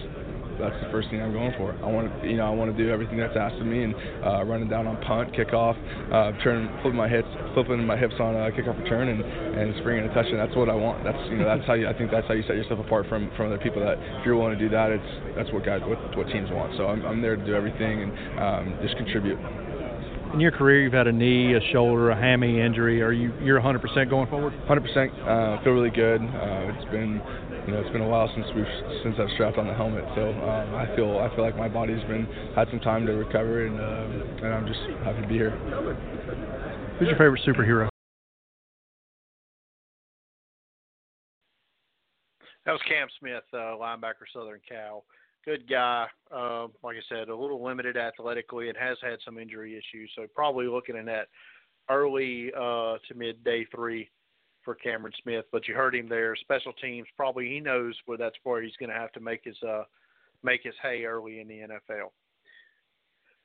that's 0.59 0.77
the 0.83 0.91
first 0.91 1.11
thing 1.11 1.23
I'm 1.23 1.33
going 1.33 1.53
for. 1.57 1.73
I 1.83 1.89
want 1.91 2.11
to, 2.11 2.29
you 2.29 2.37
know, 2.37 2.47
I 2.47 2.51
want 2.51 2.75
to 2.75 2.77
do 2.77 2.91
everything 2.91 3.17
that's 3.17 3.37
asked 3.37 3.57
of 3.57 3.67
me 3.67 3.85
and 3.85 3.95
uh, 4.25 4.45
running 4.45 4.69
down 4.69 4.87
on 4.87 5.01
punt, 5.03 5.33
kickoff, 5.33 5.79
uh, 6.13 6.33
turn, 6.43 6.69
flipping 6.83 6.99
my 6.99 7.09
hips, 7.09 7.29
flipping 7.55 7.85
my 7.87 7.97
hips 7.97 8.15
on 8.21 8.35
uh, 8.35 8.51
kickoff 8.51 8.79
return, 8.83 9.09
and 9.09 9.23
and 9.23 9.75
springing 9.81 10.09
a 10.11 10.15
touchdown. 10.15 10.39
That's 10.39 10.57
what 10.57 10.69
I 10.69 10.75
want. 10.75 11.05
That's 11.05 11.19
you 11.31 11.39
know, 11.39 11.47
that's 11.47 11.67
how 11.67 11.75
you. 11.75 11.89
I 11.89 11.97
think 11.97 12.11
that's 12.11 12.27
how 12.27 12.35
you 12.35 12.43
set 12.43 12.57
yourself 12.57 12.81
apart 12.81 13.07
from 13.09 13.31
from 13.37 13.47
other 13.47 13.59
people. 13.59 13.83
That 13.83 13.99
if 13.99 14.27
you're 14.27 14.37
willing 14.37 14.59
to 14.59 14.63
do 14.63 14.69
that, 14.71 14.91
it's 14.91 15.11
that's 15.37 15.53
what 15.53 15.65
guys, 15.65 15.81
what 15.87 15.99
what 16.17 16.27
teams 16.29 16.51
want. 16.51 16.77
So 16.77 16.87
I'm 16.87 17.05
I'm 17.07 17.23
there 17.23 17.37
to 17.37 17.45
do 17.45 17.55
everything 17.55 18.03
and 18.03 18.11
um, 18.39 18.79
just 18.83 18.97
contribute. 18.97 19.39
In 20.33 20.41
your 20.41 20.53
career, 20.53 20.83
you've 20.83 20.93
had 20.93 21.07
a 21.07 21.13
knee, 21.13 21.55
a 21.55 21.61
shoulder, 21.73 22.11
a 22.11 22.17
hammy 22.17 22.61
injury. 22.61 23.01
Are 23.01 23.13
you 23.13 23.33
you're 23.41 23.61
100% 23.61 24.11
going 24.11 24.29
forward? 24.29 24.53
100%. 24.69 24.77
Uh, 25.25 25.63
feel 25.65 25.73
really 25.73 25.89
good. 25.89 26.21
Uh, 26.21 26.73
it's 26.77 26.91
been 26.91 27.23
you 27.69 27.75
know, 27.75 27.81
it's 27.81 27.91
been 27.91 28.01
a 28.01 28.09
while 28.09 28.31
since 28.35 28.47
we've 28.57 28.65
since 29.03 29.17
I've 29.21 29.29
strapped 29.35 29.59
on 29.59 29.67
the 29.67 29.75
helmet. 29.75 30.03
So 30.15 30.31
um, 30.31 30.75
I 30.75 30.89
feel 30.97 31.19
I 31.19 31.29
feel 31.37 31.45
like 31.45 31.55
my 31.55 31.69
body's 31.69 32.03
been 32.05 32.27
had 32.57 32.67
some 32.71 32.81
time 32.81 33.05
to 33.05 33.13
recover, 33.13 33.67
and 33.67 33.79
uh, 33.79 34.47
and 34.47 34.55
I'm 34.55 34.67
just 34.67 34.81
happy 35.05 35.21
to 35.21 35.29
be 35.29 35.35
here. 35.35 35.51
Who's 36.99 37.09
your 37.09 37.19
favorite 37.19 37.43
superhero? 37.47 37.91
That 42.65 42.73
was 42.73 42.81
Cam 42.89 43.09
Smith, 43.21 43.45
uh, 43.53 43.77
linebacker, 43.77 44.25
Southern 44.33 44.61
Cal. 44.67 45.05
Good 45.45 45.69
guy. 45.69 46.07
Uh, 46.35 46.69
like 46.83 46.97
I 46.97 47.05
said, 47.07 47.29
a 47.29 47.37
little 47.37 47.63
limited 47.63 47.99
athletically 47.99 48.71
and 48.71 48.79
has 48.79 48.97
had 49.03 49.19
some 49.27 49.37
injury 49.37 49.73
issues. 49.73 50.11
So 50.17 50.27
probably 50.35 50.69
looking 50.69 50.97
at 50.97 51.05
that 51.05 51.29
early 51.91 52.51
uh, 52.57 52.97
to 53.09 53.15
mid 53.15 53.45
day 53.45 53.67
three 53.75 54.09
for 54.69 54.75
Cameron 54.75 55.15
Smith, 55.23 55.47
but 55.51 55.67
you 55.67 55.73
heard 55.73 55.95
him 55.95 56.11
there. 56.11 56.37
Special 56.37 56.75
teams, 56.75 57.09
probably 57.17 57.49
he 57.49 57.59
knows 57.59 57.95
where 58.05 58.19
that's 58.19 58.37
where 58.45 58.61
he's 58.61 58.77
going 58.79 58.91
to 58.91 58.95
have 58.95 59.11
to 59.13 59.21
make 59.21 59.41
his 59.43 59.57
uh, 59.67 59.85
make 60.43 60.61
his 60.63 60.75
hay 60.83 61.07
early 61.07 61.41
in 61.41 61.49
the 61.49 61.61
NFL. 61.61 62.11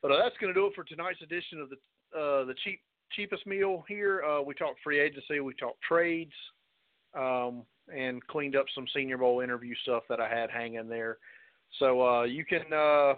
But 0.02 0.10
uh, 0.10 0.18
that's 0.22 0.36
going 0.38 0.52
to 0.52 0.60
do 0.60 0.66
it 0.66 0.74
for 0.74 0.84
tonight's 0.84 1.22
edition 1.22 1.62
of 1.62 1.70
the 1.70 1.76
uh, 2.14 2.44
the 2.44 2.54
cheap 2.62 2.78
cheapest 3.12 3.46
meal 3.46 3.86
here. 3.88 4.22
Uh, 4.22 4.42
we 4.42 4.52
talked 4.52 4.80
free 4.84 5.00
agency, 5.00 5.40
we 5.40 5.54
talked 5.54 5.80
trades, 5.80 6.34
um, 7.18 7.62
and 7.90 8.24
cleaned 8.26 8.54
up 8.54 8.66
some 8.74 8.84
Senior 8.94 9.16
Bowl 9.16 9.40
interview 9.40 9.74
stuff 9.82 10.02
that 10.10 10.20
I 10.20 10.28
had 10.28 10.50
hanging 10.50 10.90
there. 10.90 11.16
So 11.78 12.06
uh, 12.06 12.24
you 12.24 12.44
can 12.44 12.70
uh, 12.70 13.14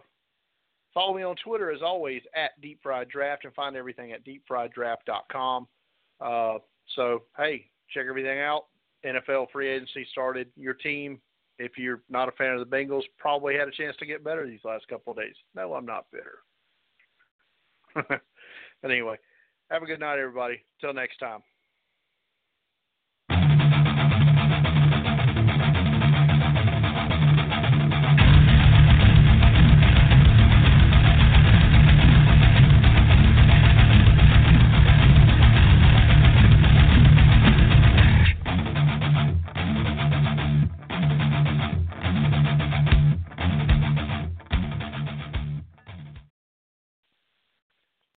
follow 0.95 1.13
me 1.17 1.25
on 1.25 1.35
Twitter 1.45 1.73
as 1.73 1.83
always 1.83 2.23
at 2.37 2.53
Deep 2.61 2.79
Fried 2.85 3.09
Draft 3.09 3.47
and 3.47 3.55
find 3.55 3.75
everything 3.75 4.13
at 4.13 4.21
deepfrieddraft.com. 4.25 5.67
Uh, 6.21 6.59
so 6.95 7.25
hey, 7.37 7.67
check 7.93 8.07
everything 8.09 8.41
out. 8.41 8.67
NFL 9.05 9.51
free 9.53 9.69
agency 9.69 10.07
started. 10.11 10.49
Your 10.57 10.75
team, 10.75 11.21
if 11.59 11.73
you're 11.77 12.03
not 12.09 12.29
a 12.29 12.33
fan 12.33 12.53
of 12.53 12.61
the 12.61 12.77
Bengals, 12.77 13.03
probably 13.19 13.55
had 13.55 13.69
a 13.69 13.73
chance 13.73 13.97
to 13.99 14.07
get 14.07 14.25
better 14.25 14.47
these 14.47 14.65
last 14.65 14.87
couple 14.89 15.13
of 15.13 15.19
days. 15.19 15.35
No, 15.55 15.75
I'm 15.75 15.87
not 15.87 16.07
bitter. 16.13 16.39
but 17.95 18.21
anyway, 18.85 19.17
have 19.71 19.83
a 19.83 19.87
good 19.87 20.01
night, 20.01 20.19
everybody. 20.19 20.65
Till 20.81 20.93
next 20.93 21.19
time. 21.19 21.41